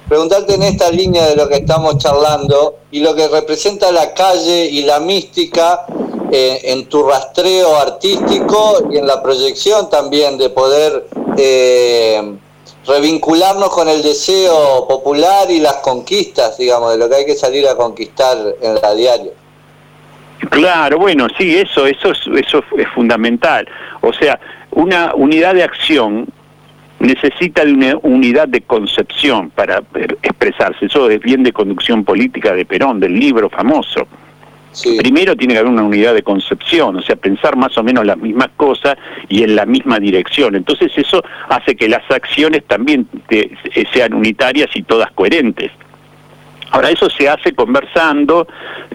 preguntarte 0.08 0.54
en 0.54 0.62
esta 0.62 0.90
línea 0.90 1.26
de 1.26 1.36
lo 1.36 1.48
que 1.48 1.56
estamos 1.56 1.98
charlando 1.98 2.78
y 2.90 3.00
lo 3.00 3.14
que 3.14 3.28
representa 3.28 3.90
la 3.92 4.14
calle 4.14 4.66
y 4.66 4.82
la 4.82 5.00
mística 5.00 5.86
eh, 6.30 6.60
en 6.64 6.86
tu 6.86 7.02
rastreo 7.08 7.76
artístico 7.76 8.88
y 8.90 8.98
en 8.98 9.06
la 9.06 9.22
proyección 9.22 9.88
también 9.88 10.38
de 10.38 10.50
poder 10.50 11.06
revincularnos 12.86 13.68
con 13.68 13.88
el 13.88 14.02
deseo 14.02 14.88
popular 14.88 15.50
y 15.50 15.60
las 15.60 15.74
conquistas, 15.74 16.56
digamos, 16.58 16.90
de 16.90 16.96
lo 16.96 17.08
que 17.08 17.16
hay 17.16 17.26
que 17.26 17.36
salir 17.36 17.68
a 17.68 17.76
conquistar 17.76 18.56
en 18.60 18.74
la 18.76 18.94
diario. 18.94 19.32
Claro, 20.50 20.98
bueno, 20.98 21.26
sí, 21.36 21.56
eso, 21.56 21.86
eso, 21.86 22.12
eso 22.12 22.64
es 22.76 22.88
fundamental. 22.94 23.68
O 24.00 24.12
sea, 24.12 24.38
una 24.70 25.14
unidad 25.14 25.54
de 25.54 25.64
acción 25.64 26.26
necesita 27.00 27.64
de 27.64 27.72
una 27.72 27.96
unidad 28.02 28.48
de 28.48 28.60
concepción 28.60 29.50
para 29.50 29.82
expresarse. 30.22 30.86
Eso 30.86 31.10
es 31.10 31.20
bien 31.20 31.42
de 31.42 31.52
conducción 31.52 32.04
política 32.04 32.54
de 32.54 32.64
Perón, 32.64 33.00
del 33.00 33.18
libro 33.18 33.48
famoso. 33.48 34.06
Primero 34.98 35.34
tiene 35.34 35.54
que 35.54 35.60
haber 35.60 35.72
una 35.72 35.82
unidad 35.82 36.14
de 36.14 36.22
concepción, 36.22 36.96
o 36.96 37.02
sea, 37.02 37.16
pensar 37.16 37.56
más 37.56 37.76
o 37.78 37.82
menos 37.82 38.04
las 38.04 38.18
mismas 38.18 38.50
cosas 38.56 38.96
y 39.28 39.42
en 39.42 39.56
la 39.56 39.66
misma 39.66 39.98
dirección. 39.98 40.54
Entonces 40.54 40.92
eso 40.94 41.24
hace 41.48 41.74
que 41.74 41.88
las 41.88 42.08
acciones 42.10 42.62
también 42.64 43.08
sean 43.92 44.14
unitarias 44.14 44.68
y 44.74 44.82
todas 44.82 45.10
coherentes. 45.12 45.72
Ahora, 46.70 46.90
eso 46.90 47.08
se 47.08 47.28
hace 47.28 47.54
conversando, 47.54 48.46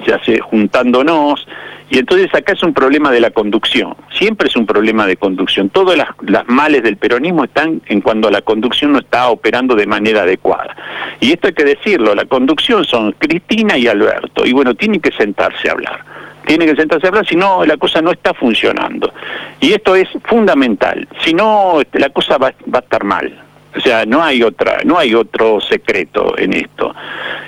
se 0.05 0.13
hace 0.13 0.39
juntándonos, 0.39 1.45
y 1.89 1.99
entonces 1.99 2.33
acá 2.33 2.53
es 2.53 2.63
un 2.63 2.73
problema 2.73 3.11
de 3.11 3.19
la 3.19 3.29
conducción, 3.29 3.95
siempre 4.11 4.47
es 4.47 4.55
un 4.55 4.65
problema 4.65 5.05
de 5.05 5.15
conducción. 5.15 5.69
Todas 5.69 5.95
las, 5.97 6.47
males 6.47 6.81
del 6.81 6.97
peronismo 6.97 7.43
están 7.43 7.81
en 7.85 8.01
cuando 8.01 8.31
la 8.31 8.41
conducción 8.41 8.93
no 8.93 8.99
está 8.99 9.29
operando 9.29 9.75
de 9.75 9.85
manera 9.85 10.23
adecuada. 10.23 10.75
Y 11.19 11.33
esto 11.33 11.49
hay 11.49 11.53
que 11.53 11.65
decirlo, 11.65 12.15
la 12.15 12.25
conducción 12.25 12.83
son 12.83 13.11
Cristina 13.11 13.77
y 13.77 13.87
Alberto, 13.87 14.45
y 14.45 14.53
bueno, 14.53 14.73
tienen 14.73 15.01
que 15.01 15.11
sentarse 15.11 15.69
a 15.69 15.73
hablar. 15.73 16.03
Tienen 16.47 16.67
que 16.67 16.75
sentarse 16.75 17.05
a 17.05 17.09
hablar, 17.09 17.27
si 17.27 17.35
no, 17.35 17.63
la 17.63 17.77
cosa 17.77 18.01
no 18.01 18.11
está 18.11 18.33
funcionando. 18.33 19.13
Y 19.59 19.73
esto 19.73 19.95
es 19.95 20.09
fundamental, 20.25 21.07
si 21.23 21.33
no, 21.33 21.79
la 21.93 22.09
cosa 22.09 22.37
va 22.37 22.47
a 22.47 22.79
estar 22.79 23.03
mal. 23.03 23.42
O 23.75 23.79
sea, 23.79 24.05
no 24.05 24.23
hay 24.23 24.43
otra, 24.43 24.79
no 24.85 24.97
hay 24.97 25.15
otro 25.15 25.59
secreto 25.61 26.37
en 26.37 26.53
esto. 26.53 26.93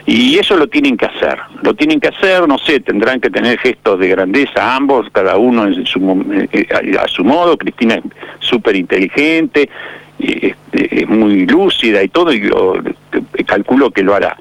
Y 0.05 0.37
eso 0.37 0.57
lo 0.57 0.67
tienen 0.67 0.97
que 0.97 1.05
hacer. 1.05 1.37
Lo 1.61 1.73
tienen 1.73 1.99
que 1.99 2.07
hacer, 2.07 2.47
no 2.47 2.57
sé, 2.57 2.79
tendrán 2.79 3.19
que 3.21 3.29
tener 3.29 3.59
gestos 3.59 3.99
de 3.99 4.07
grandeza 4.09 4.75
ambos, 4.75 5.07
cada 5.11 5.37
uno 5.37 5.65
en 5.65 5.85
su, 5.85 6.47
eh, 6.51 6.97
a 6.99 7.07
su 7.07 7.23
modo. 7.23 7.57
Cristina 7.57 7.95
es 7.95 8.03
súper 8.39 8.75
inteligente, 8.75 9.69
este, 10.19 11.01
es 11.01 11.07
muy 11.07 11.45
lúcida 11.45 12.01
y 12.01 12.09
todo, 12.09 12.33
y 12.33 12.49
yo 12.49 12.75
calculo 13.45 13.91
que 13.91 14.03
lo 14.03 14.15
hará 14.15 14.37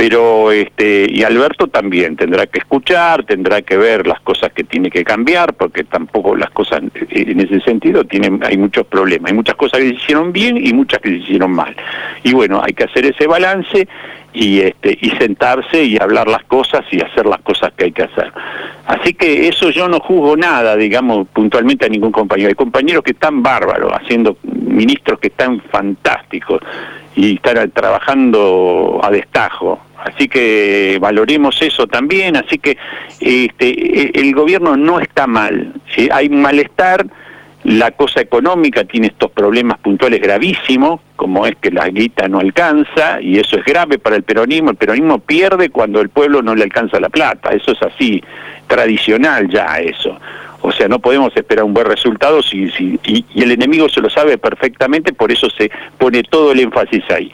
pero 0.00 0.50
este 0.50 1.06
y 1.10 1.24
Alberto 1.24 1.66
también 1.66 2.16
tendrá 2.16 2.46
que 2.46 2.60
escuchar, 2.60 3.22
tendrá 3.24 3.60
que 3.60 3.76
ver 3.76 4.06
las 4.06 4.18
cosas 4.20 4.50
que 4.50 4.64
tiene 4.64 4.88
que 4.88 5.04
cambiar, 5.04 5.52
porque 5.52 5.84
tampoco 5.84 6.34
las 6.34 6.48
cosas 6.52 6.80
en 7.10 7.38
ese 7.38 7.60
sentido 7.60 8.02
tienen 8.04 8.40
hay 8.42 8.56
muchos 8.56 8.86
problemas, 8.86 9.30
hay 9.30 9.36
muchas 9.36 9.56
cosas 9.56 9.80
que 9.80 9.88
se 9.88 9.94
hicieron 9.96 10.32
bien 10.32 10.56
y 10.56 10.72
muchas 10.72 11.00
que 11.00 11.10
se 11.10 11.16
hicieron 11.16 11.50
mal. 11.50 11.76
Y 12.22 12.32
bueno, 12.32 12.62
hay 12.64 12.72
que 12.72 12.84
hacer 12.84 13.04
ese 13.04 13.26
balance 13.26 13.86
y 14.32 14.60
este 14.60 14.96
y 15.02 15.10
sentarse 15.18 15.84
y 15.84 15.98
hablar 16.00 16.28
las 16.28 16.44
cosas 16.44 16.80
y 16.90 17.02
hacer 17.02 17.26
las 17.26 17.42
cosas 17.42 17.70
que 17.76 17.84
hay 17.84 17.92
que 17.92 18.04
hacer. 18.04 18.32
Así 18.86 19.12
que 19.12 19.48
eso 19.48 19.68
yo 19.68 19.86
no 19.86 20.00
juzgo 20.00 20.34
nada, 20.34 20.76
digamos, 20.76 21.28
puntualmente 21.28 21.84
a 21.84 21.90
ningún 21.90 22.10
compañero. 22.10 22.48
Hay 22.48 22.54
compañeros 22.54 23.04
que 23.04 23.10
están 23.10 23.42
bárbaros 23.42 23.92
haciendo 23.92 24.38
ministros 24.44 25.20
que 25.20 25.28
están 25.28 25.60
fantásticos 25.70 26.62
y 27.16 27.34
están 27.34 27.70
trabajando 27.72 28.98
a 29.02 29.10
destajo. 29.10 29.78
Así 30.04 30.28
que 30.28 30.98
valoremos 31.00 31.60
eso 31.60 31.86
también, 31.86 32.36
así 32.36 32.58
que 32.58 32.78
este, 33.20 34.18
el 34.18 34.34
gobierno 34.34 34.76
no 34.76 34.98
está 34.98 35.26
mal, 35.26 35.74
hay 36.10 36.28
malestar, 36.30 37.06
la 37.64 37.90
cosa 37.90 38.22
económica 38.22 38.84
tiene 38.84 39.08
estos 39.08 39.30
problemas 39.32 39.78
puntuales 39.78 40.22
gravísimos, 40.22 41.00
como 41.16 41.46
es 41.46 41.56
que 41.60 41.70
la 41.70 41.88
guita 41.88 42.26
no 42.28 42.38
alcanza, 42.38 43.20
y 43.20 43.38
eso 43.38 43.58
es 43.58 43.64
grave 43.66 43.98
para 43.98 44.16
el 44.16 44.22
peronismo. 44.22 44.70
El 44.70 44.76
peronismo 44.76 45.18
pierde 45.18 45.68
cuando 45.68 46.00
el 46.00 46.08
pueblo 46.08 46.40
no 46.40 46.54
le 46.54 46.64
alcanza 46.64 46.98
la 46.98 47.10
plata, 47.10 47.50
eso 47.50 47.72
es 47.72 47.82
así, 47.82 48.22
tradicional 48.66 49.50
ya 49.50 49.78
eso. 49.78 50.18
O 50.62 50.72
sea, 50.72 50.88
no 50.88 50.98
podemos 50.98 51.36
esperar 51.36 51.64
un 51.64 51.74
buen 51.74 51.86
resultado 51.86 52.42
si, 52.42 52.70
si, 52.70 52.98
y 53.04 53.42
el 53.42 53.52
enemigo 53.52 53.88
se 53.88 54.00
lo 54.00 54.08
sabe 54.08 54.38
perfectamente, 54.38 55.12
por 55.12 55.30
eso 55.30 55.50
se 55.50 55.70
pone 55.98 56.22
todo 56.22 56.52
el 56.52 56.60
énfasis 56.60 57.04
ahí. 57.10 57.30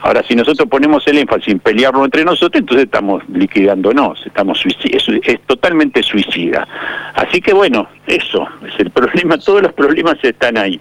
Ahora, 0.00 0.22
si 0.26 0.34
nosotros 0.34 0.68
ponemos 0.68 1.06
el 1.06 1.18
énfasis 1.18 1.48
en 1.48 1.58
pelearlo 1.58 2.04
entre 2.04 2.24
nosotros, 2.24 2.60
entonces 2.60 2.84
estamos 2.84 3.22
liquidándonos, 3.28 4.24
estamos 4.26 4.62
es, 4.66 5.04
es 5.22 5.40
totalmente 5.46 6.02
suicida. 6.02 6.66
Así 7.14 7.40
que 7.40 7.52
bueno, 7.52 7.88
eso 8.06 8.46
es 8.66 8.78
el 8.78 8.90
problema, 8.90 9.38
todos 9.44 9.62
los 9.62 9.72
problemas 9.72 10.16
están 10.22 10.58
ahí. 10.58 10.80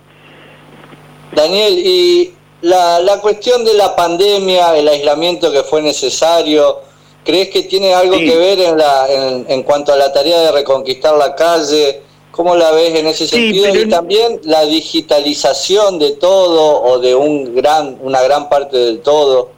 Daniel, 1.33 1.73
y 1.77 2.33
la, 2.61 2.99
la 2.99 3.19
cuestión 3.19 3.65
de 3.65 3.73
la 3.73 3.95
pandemia, 3.95 4.75
el 4.77 4.87
aislamiento 4.87 5.51
que 5.51 5.63
fue 5.63 5.81
necesario, 5.81 6.81
¿crees 7.23 7.49
que 7.49 7.63
tiene 7.63 7.93
algo 7.93 8.17
que 8.17 8.37
ver 8.37 8.59
en, 8.59 8.77
la, 8.77 9.07
en, 9.09 9.45
en 9.49 9.63
cuanto 9.63 9.91
a 9.93 9.97
la 9.97 10.11
tarea 10.13 10.39
de 10.41 10.51
reconquistar 10.51 11.15
la 11.15 11.35
calle? 11.35 12.04
¿Cómo 12.35 12.53
la 12.53 12.71
ves 12.71 12.99
en 12.99 13.07
ese 13.07 13.29
sentido? 13.29 13.73
Y 13.73 13.87
también 13.87 14.41
la 14.43 14.65
digitalización 14.65 15.99
de 15.99 16.11
todo 16.11 16.83
o 16.83 16.99
de 16.99 17.15
un 17.15 17.55
gran, 17.55 17.97
una 18.01 18.21
gran 18.21 18.49
parte 18.49 18.75
del 18.75 18.99
todo. 18.99 19.51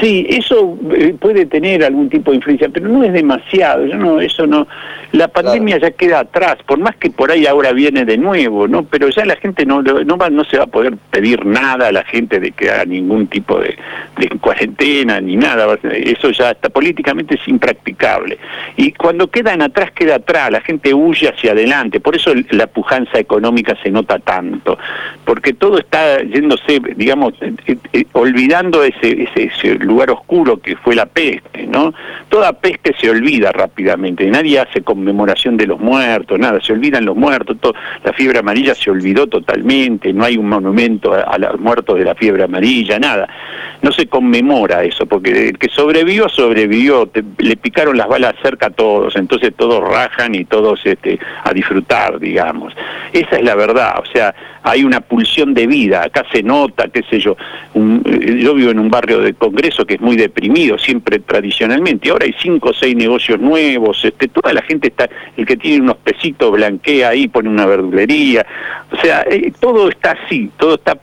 Sí, 0.00 0.26
eso 0.28 0.76
eh, 0.92 1.14
puede 1.18 1.46
tener 1.46 1.84
algún 1.84 2.08
tipo 2.08 2.32
de 2.32 2.38
influencia, 2.38 2.68
pero 2.68 2.88
no 2.88 3.04
es 3.04 3.12
demasiado. 3.12 3.86
Yo 3.86 3.94
no, 3.96 4.20
eso 4.20 4.46
no, 4.46 4.66
la 5.12 5.28
pandemia 5.28 5.78
ya 5.78 5.92
queda 5.92 6.20
atrás, 6.20 6.56
por 6.66 6.78
más 6.78 6.96
que 6.96 7.10
por 7.10 7.30
ahí 7.30 7.46
ahora 7.46 7.72
viene 7.72 8.04
de 8.04 8.18
nuevo, 8.18 8.66
¿no? 8.66 8.82
Pero 8.82 9.08
ya 9.08 9.24
la 9.24 9.36
gente 9.36 9.64
no 9.64 9.80
no, 9.82 10.18
va, 10.18 10.30
no 10.30 10.44
se 10.44 10.58
va 10.58 10.64
a 10.64 10.66
poder 10.68 10.96
pedir 11.10 11.46
nada 11.46 11.88
a 11.88 11.92
la 11.92 12.04
gente 12.04 12.40
de 12.40 12.50
que 12.50 12.70
haga 12.70 12.84
ningún 12.84 13.28
tipo 13.28 13.58
de, 13.60 13.76
de 14.18 14.28
cuarentena 14.40 15.20
ni 15.20 15.36
nada, 15.36 15.78
eso 15.82 16.30
ya 16.30 16.50
está 16.50 16.68
políticamente 16.68 17.36
es 17.36 17.48
impracticable. 17.48 18.38
Y 18.76 18.92
cuando 18.92 19.28
quedan 19.28 19.62
atrás, 19.62 19.92
queda 19.92 20.16
atrás, 20.16 20.50
la 20.50 20.60
gente 20.60 20.92
huye 20.92 21.28
hacia 21.28 21.52
adelante, 21.52 22.00
por 22.00 22.16
eso 22.16 22.32
la 22.50 22.66
pujanza 22.66 23.18
económica 23.18 23.76
se 23.82 23.90
nota 23.90 24.18
tanto, 24.18 24.76
porque 25.24 25.54
todo 25.54 25.78
está 25.78 26.20
yéndose, 26.22 26.80
digamos, 26.96 27.34
eh, 27.40 27.76
eh, 27.92 28.04
olvidando 28.12 28.82
ese, 28.82 29.22
ese, 29.22 29.44
ese 29.44 29.67
lugar 29.74 30.10
oscuro 30.10 30.58
que 30.58 30.76
fue 30.76 30.94
la 30.94 31.06
peste, 31.06 31.66
¿no? 31.66 31.92
Toda 32.28 32.52
peste 32.52 32.94
se 33.00 33.10
olvida 33.10 33.52
rápidamente, 33.52 34.26
nadie 34.26 34.60
hace 34.60 34.82
conmemoración 34.82 35.56
de 35.56 35.66
los 35.66 35.80
muertos, 35.80 36.38
nada, 36.38 36.60
se 36.60 36.72
olvidan 36.72 37.04
los 37.04 37.16
muertos, 37.16 37.56
la 38.04 38.12
fiebre 38.12 38.38
amarilla 38.38 38.74
se 38.74 38.90
olvidó 38.90 39.26
totalmente, 39.26 40.12
no 40.12 40.24
hay 40.24 40.36
un 40.36 40.48
monumento 40.48 41.12
a, 41.12 41.38
los 41.38 41.60
muertos 41.60 41.98
de 41.98 42.04
la 42.04 42.14
fiebre 42.14 42.44
amarilla, 42.44 42.98
nada. 42.98 43.28
No 43.80 43.92
se 43.92 44.06
conmemora 44.06 44.82
eso, 44.82 45.06
porque 45.06 45.48
el 45.48 45.58
que 45.58 45.68
sobrevivió, 45.68 46.28
sobrevivió, 46.28 47.10
le 47.38 47.56
picaron 47.56 47.96
las 47.96 48.08
balas 48.08 48.34
cerca 48.42 48.66
a 48.66 48.70
todos, 48.70 49.14
entonces 49.16 49.52
todos 49.56 49.80
rajan 49.80 50.34
y 50.34 50.44
todos 50.44 50.80
este, 50.84 51.18
a 51.44 51.52
disfrutar, 51.52 52.18
digamos. 52.18 52.74
Esa 53.12 53.36
es 53.36 53.44
la 53.44 53.54
verdad, 53.54 54.00
o 54.00 54.06
sea, 54.06 54.34
hay 54.62 54.84
una 54.84 55.00
pulsión 55.00 55.54
de 55.54 55.66
vida, 55.66 56.02
acá 56.02 56.24
se 56.32 56.42
nota, 56.42 56.88
qué 56.88 57.02
sé 57.08 57.20
yo, 57.20 57.36
yo 57.74 58.54
vivo 58.54 58.70
en 58.70 58.78
un 58.78 58.90
barrio 58.90 59.20
de 59.20 59.32
Que 59.58 59.94
es 59.94 60.00
muy 60.00 60.16
deprimido, 60.16 60.78
siempre 60.78 61.18
tradicionalmente, 61.18 62.10
ahora 62.10 62.26
hay 62.26 62.34
cinco 62.40 62.70
o 62.70 62.74
seis 62.74 62.94
negocios 62.94 63.40
nuevos, 63.40 64.04
este, 64.04 64.28
toda 64.28 64.52
la 64.52 64.62
gente 64.62 64.88
está, 64.88 65.08
el 65.36 65.46
que 65.46 65.56
tiene 65.56 65.82
unos 65.82 65.96
pesitos 65.96 66.52
blanquea 66.52 67.08
ahí, 67.08 67.26
pone 67.26 67.48
una 67.48 67.66
verdulería, 67.66 68.46
o 68.92 68.96
sea, 69.00 69.22
eh, 69.28 69.52
todo 69.58 69.88
está 69.88 70.12
así, 70.12 70.50
todo 70.58 70.76
está 70.76 70.98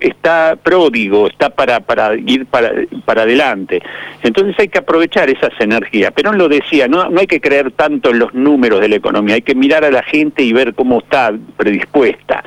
está 0.00 0.56
pródigo, 0.62 1.26
está 1.26 1.50
para, 1.50 1.80
para 1.80 2.14
ir 2.14 2.46
para, 2.46 2.70
para 3.04 3.22
adelante. 3.22 3.82
Entonces 4.22 4.54
hay 4.58 4.68
que 4.68 4.78
aprovechar 4.78 5.30
esas 5.30 5.52
energías. 5.58 6.12
Pero 6.14 6.32
lo 6.32 6.48
decía, 6.48 6.86
no, 6.86 7.08
no 7.08 7.18
hay 7.18 7.26
que 7.26 7.40
creer 7.40 7.72
tanto 7.72 8.10
en 8.10 8.20
los 8.20 8.32
números 8.34 8.80
de 8.80 8.88
la 8.88 8.96
economía, 8.96 9.36
hay 9.36 9.42
que 9.42 9.54
mirar 9.54 9.84
a 9.84 9.90
la 9.90 10.02
gente 10.02 10.42
y 10.42 10.52
ver 10.52 10.74
cómo 10.74 10.98
está 10.98 11.32
predispuesta 11.56 12.44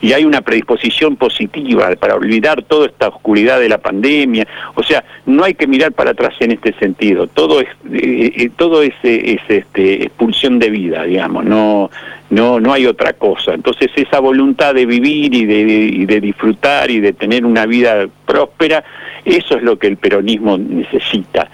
y 0.00 0.12
hay 0.12 0.24
una 0.24 0.42
predisposición 0.42 1.16
positiva 1.16 1.90
para 1.98 2.14
olvidar 2.14 2.62
toda 2.62 2.86
esta 2.86 3.08
oscuridad 3.08 3.58
de 3.60 3.68
la 3.68 3.78
pandemia. 3.78 4.46
O 4.74 4.82
sea, 4.82 5.04
no 5.24 5.44
hay 5.44 5.54
que 5.54 5.66
mirar 5.66 5.92
para 5.92 6.10
atrás 6.10 6.34
en 6.40 6.52
este 6.52 6.72
sentido. 6.74 7.26
Todo 7.26 7.60
es 7.60 7.68
eh, 7.92 8.32
eh, 8.36 8.50
todo 8.56 8.82
es, 8.82 8.94
es 9.02 9.40
este, 9.48 10.04
expulsión 10.04 10.58
de 10.58 10.70
vida, 10.70 11.04
digamos. 11.04 11.44
No 11.44 11.90
no 12.28 12.60
no 12.60 12.72
hay 12.72 12.86
otra 12.86 13.14
cosa. 13.14 13.54
Entonces 13.54 13.90
esa 13.96 14.20
voluntad 14.20 14.74
de 14.74 14.86
vivir 14.86 15.34
y 15.34 15.44
de, 15.46 15.60
y 15.60 16.04
de 16.06 16.20
disfrutar 16.20 16.90
y 16.90 17.00
de 17.00 17.12
tener 17.12 17.46
una 17.46 17.66
vida 17.66 18.06
próspera, 18.26 18.84
eso 19.24 19.56
es 19.56 19.62
lo 19.62 19.78
que 19.78 19.86
el 19.86 19.96
peronismo 19.96 20.58
necesita 20.58 21.48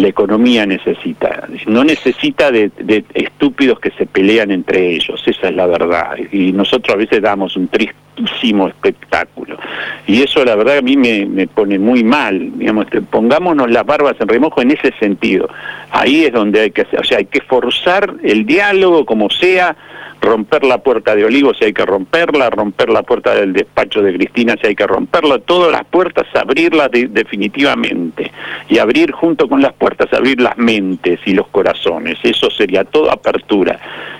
la 0.00 0.08
economía 0.08 0.64
necesita. 0.66 1.48
No 1.66 1.84
necesita 1.84 2.50
de, 2.50 2.70
estúpidos 3.14 3.78
que 3.80 3.90
se 3.90 4.06
pelean 4.06 4.50
entre 4.50 4.94
ellos, 4.94 5.22
esa 5.26 5.48
es 5.48 5.54
la 5.54 5.66
verdad. 5.66 6.16
Y 6.30 6.52
nosotros 6.52 6.94
a 6.94 6.98
veces 6.98 7.20
damos 7.20 7.56
un 7.56 7.68
tristísimo 7.68 8.68
espectáculo. 8.68 9.58
Y 10.06 10.22
eso 10.22 10.44
la 10.44 10.56
verdad 10.56 10.78
a 10.78 10.82
mí 10.82 10.96
me, 10.96 11.46
pone 11.46 11.78
muy 11.78 12.04
mal. 12.04 12.58
Digamos, 12.58 12.86
pongámonos 13.10 13.70
las 13.70 13.84
barbas 13.84 14.16
en 14.20 14.28
remojo 14.28 14.62
en 14.62 14.70
ese 14.70 14.92
sentido. 14.98 15.48
Ahí 15.90 16.24
es 16.24 16.32
donde 16.32 16.60
hay 16.60 16.70
que 16.70 16.82
hacer, 16.82 17.00
o 17.00 17.04
sea, 17.04 17.18
hay 17.18 17.26
que 17.26 17.42
forzar 17.42 18.14
el 18.22 18.46
diálogo 18.46 19.04
como 19.04 19.28
sea, 19.28 19.76
romper 20.22 20.64
la 20.64 20.78
puerta 20.78 21.14
de 21.14 21.24
Olivo 21.24 21.52
si 21.52 21.66
hay 21.66 21.72
que 21.74 21.84
romperla, 21.84 22.48
romper 22.48 22.88
la 22.88 23.02
puerta 23.02 23.34
del 23.34 23.52
despacho 23.52 24.00
de 24.00 24.14
Cristina 24.14 24.54
si 24.58 24.68
hay 24.68 24.74
que 24.74 24.86
romperla, 24.86 25.38
todas 25.40 25.70
las 25.72 25.84
puertas 25.84 26.26
abrirlas 26.34 26.90
definitivamente 26.92 28.31
y 28.68 28.78
abrir 28.78 29.12
junto 29.12 29.48
con 29.48 29.60
las 29.60 29.72
puertas, 29.72 30.12
abrir 30.12 30.40
las 30.40 30.56
mentes 30.56 31.20
y 31.26 31.34
los 31.34 31.48
corazones, 31.48 32.18
eso 32.22 32.50
sería 32.50 32.84
toda 32.84 33.12
apertura 33.12 33.78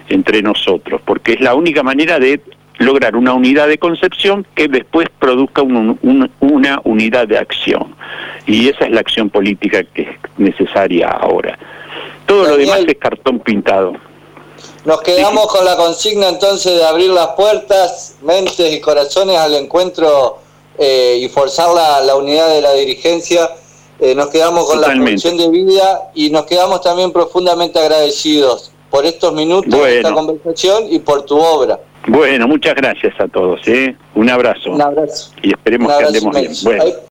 entre 0.08 0.42
nosotros, 0.42 1.00
porque 1.04 1.34
es 1.34 1.40
la 1.40 1.54
única 1.54 1.82
manera 1.82 2.18
de 2.18 2.40
lograr 2.78 3.16
una 3.16 3.34
unidad 3.34 3.68
de 3.68 3.78
concepción 3.78 4.46
que 4.54 4.68
después 4.68 5.08
produzca 5.18 5.62
una 5.62 6.80
unidad 6.84 7.28
de 7.28 7.38
acción. 7.38 7.94
Y 8.46 8.68
esa 8.68 8.86
es 8.86 8.90
la 8.90 9.00
acción 9.00 9.30
política 9.30 9.84
que 9.84 10.02
es 10.02 10.08
necesaria 10.36 11.08
ahora. 11.08 11.58
Todo 12.26 12.48
lo 12.48 12.56
demás 12.56 12.80
es 12.86 12.96
cartón 12.98 13.40
pintado. 13.40 13.94
Nos 14.84 15.00
quedamos 15.02 15.46
con 15.46 15.64
la 15.64 15.76
consigna 15.76 16.28
entonces 16.28 16.76
de 16.76 16.84
abrir 16.84 17.10
las 17.10 17.28
puertas, 17.28 18.16
mentes 18.22 18.72
y 18.72 18.80
corazones 18.80 19.36
al 19.36 19.54
encuentro 19.54 20.38
eh, 20.76 21.18
y 21.20 21.28
forzar 21.28 21.68
la, 22.04 22.16
unidad 22.16 22.48
de 22.48 22.60
la 22.60 22.72
dirigencia. 22.72 23.48
Eh, 24.00 24.14
nos 24.14 24.28
quedamos 24.28 24.66
con 24.66 24.80
la 24.80 24.88
función 24.88 25.36
de 25.36 25.48
vida 25.48 26.10
y 26.14 26.30
nos 26.30 26.44
quedamos 26.46 26.80
también 26.80 27.12
profundamente 27.12 27.78
agradecidos 27.78 28.72
por 28.90 29.06
estos 29.06 29.32
minutos 29.32 29.72
de 29.72 29.96
esta 29.98 30.12
conversación 30.12 30.84
y 30.90 30.98
por 30.98 31.22
tu 31.24 31.38
obra. 31.38 31.78
Bueno, 32.08 32.48
muchas 32.48 32.74
gracias 32.74 33.14
a 33.20 33.28
todos. 33.28 33.60
¿eh? 33.66 33.96
Un 34.14 34.28
abrazo. 34.28 34.70
Un 34.70 34.82
abrazo. 34.82 35.30
Y 35.42 35.50
esperemos 35.50 35.96
que 35.96 36.04
andemos 36.04 36.34
bien. 36.34 36.52
Bueno. 36.64 36.84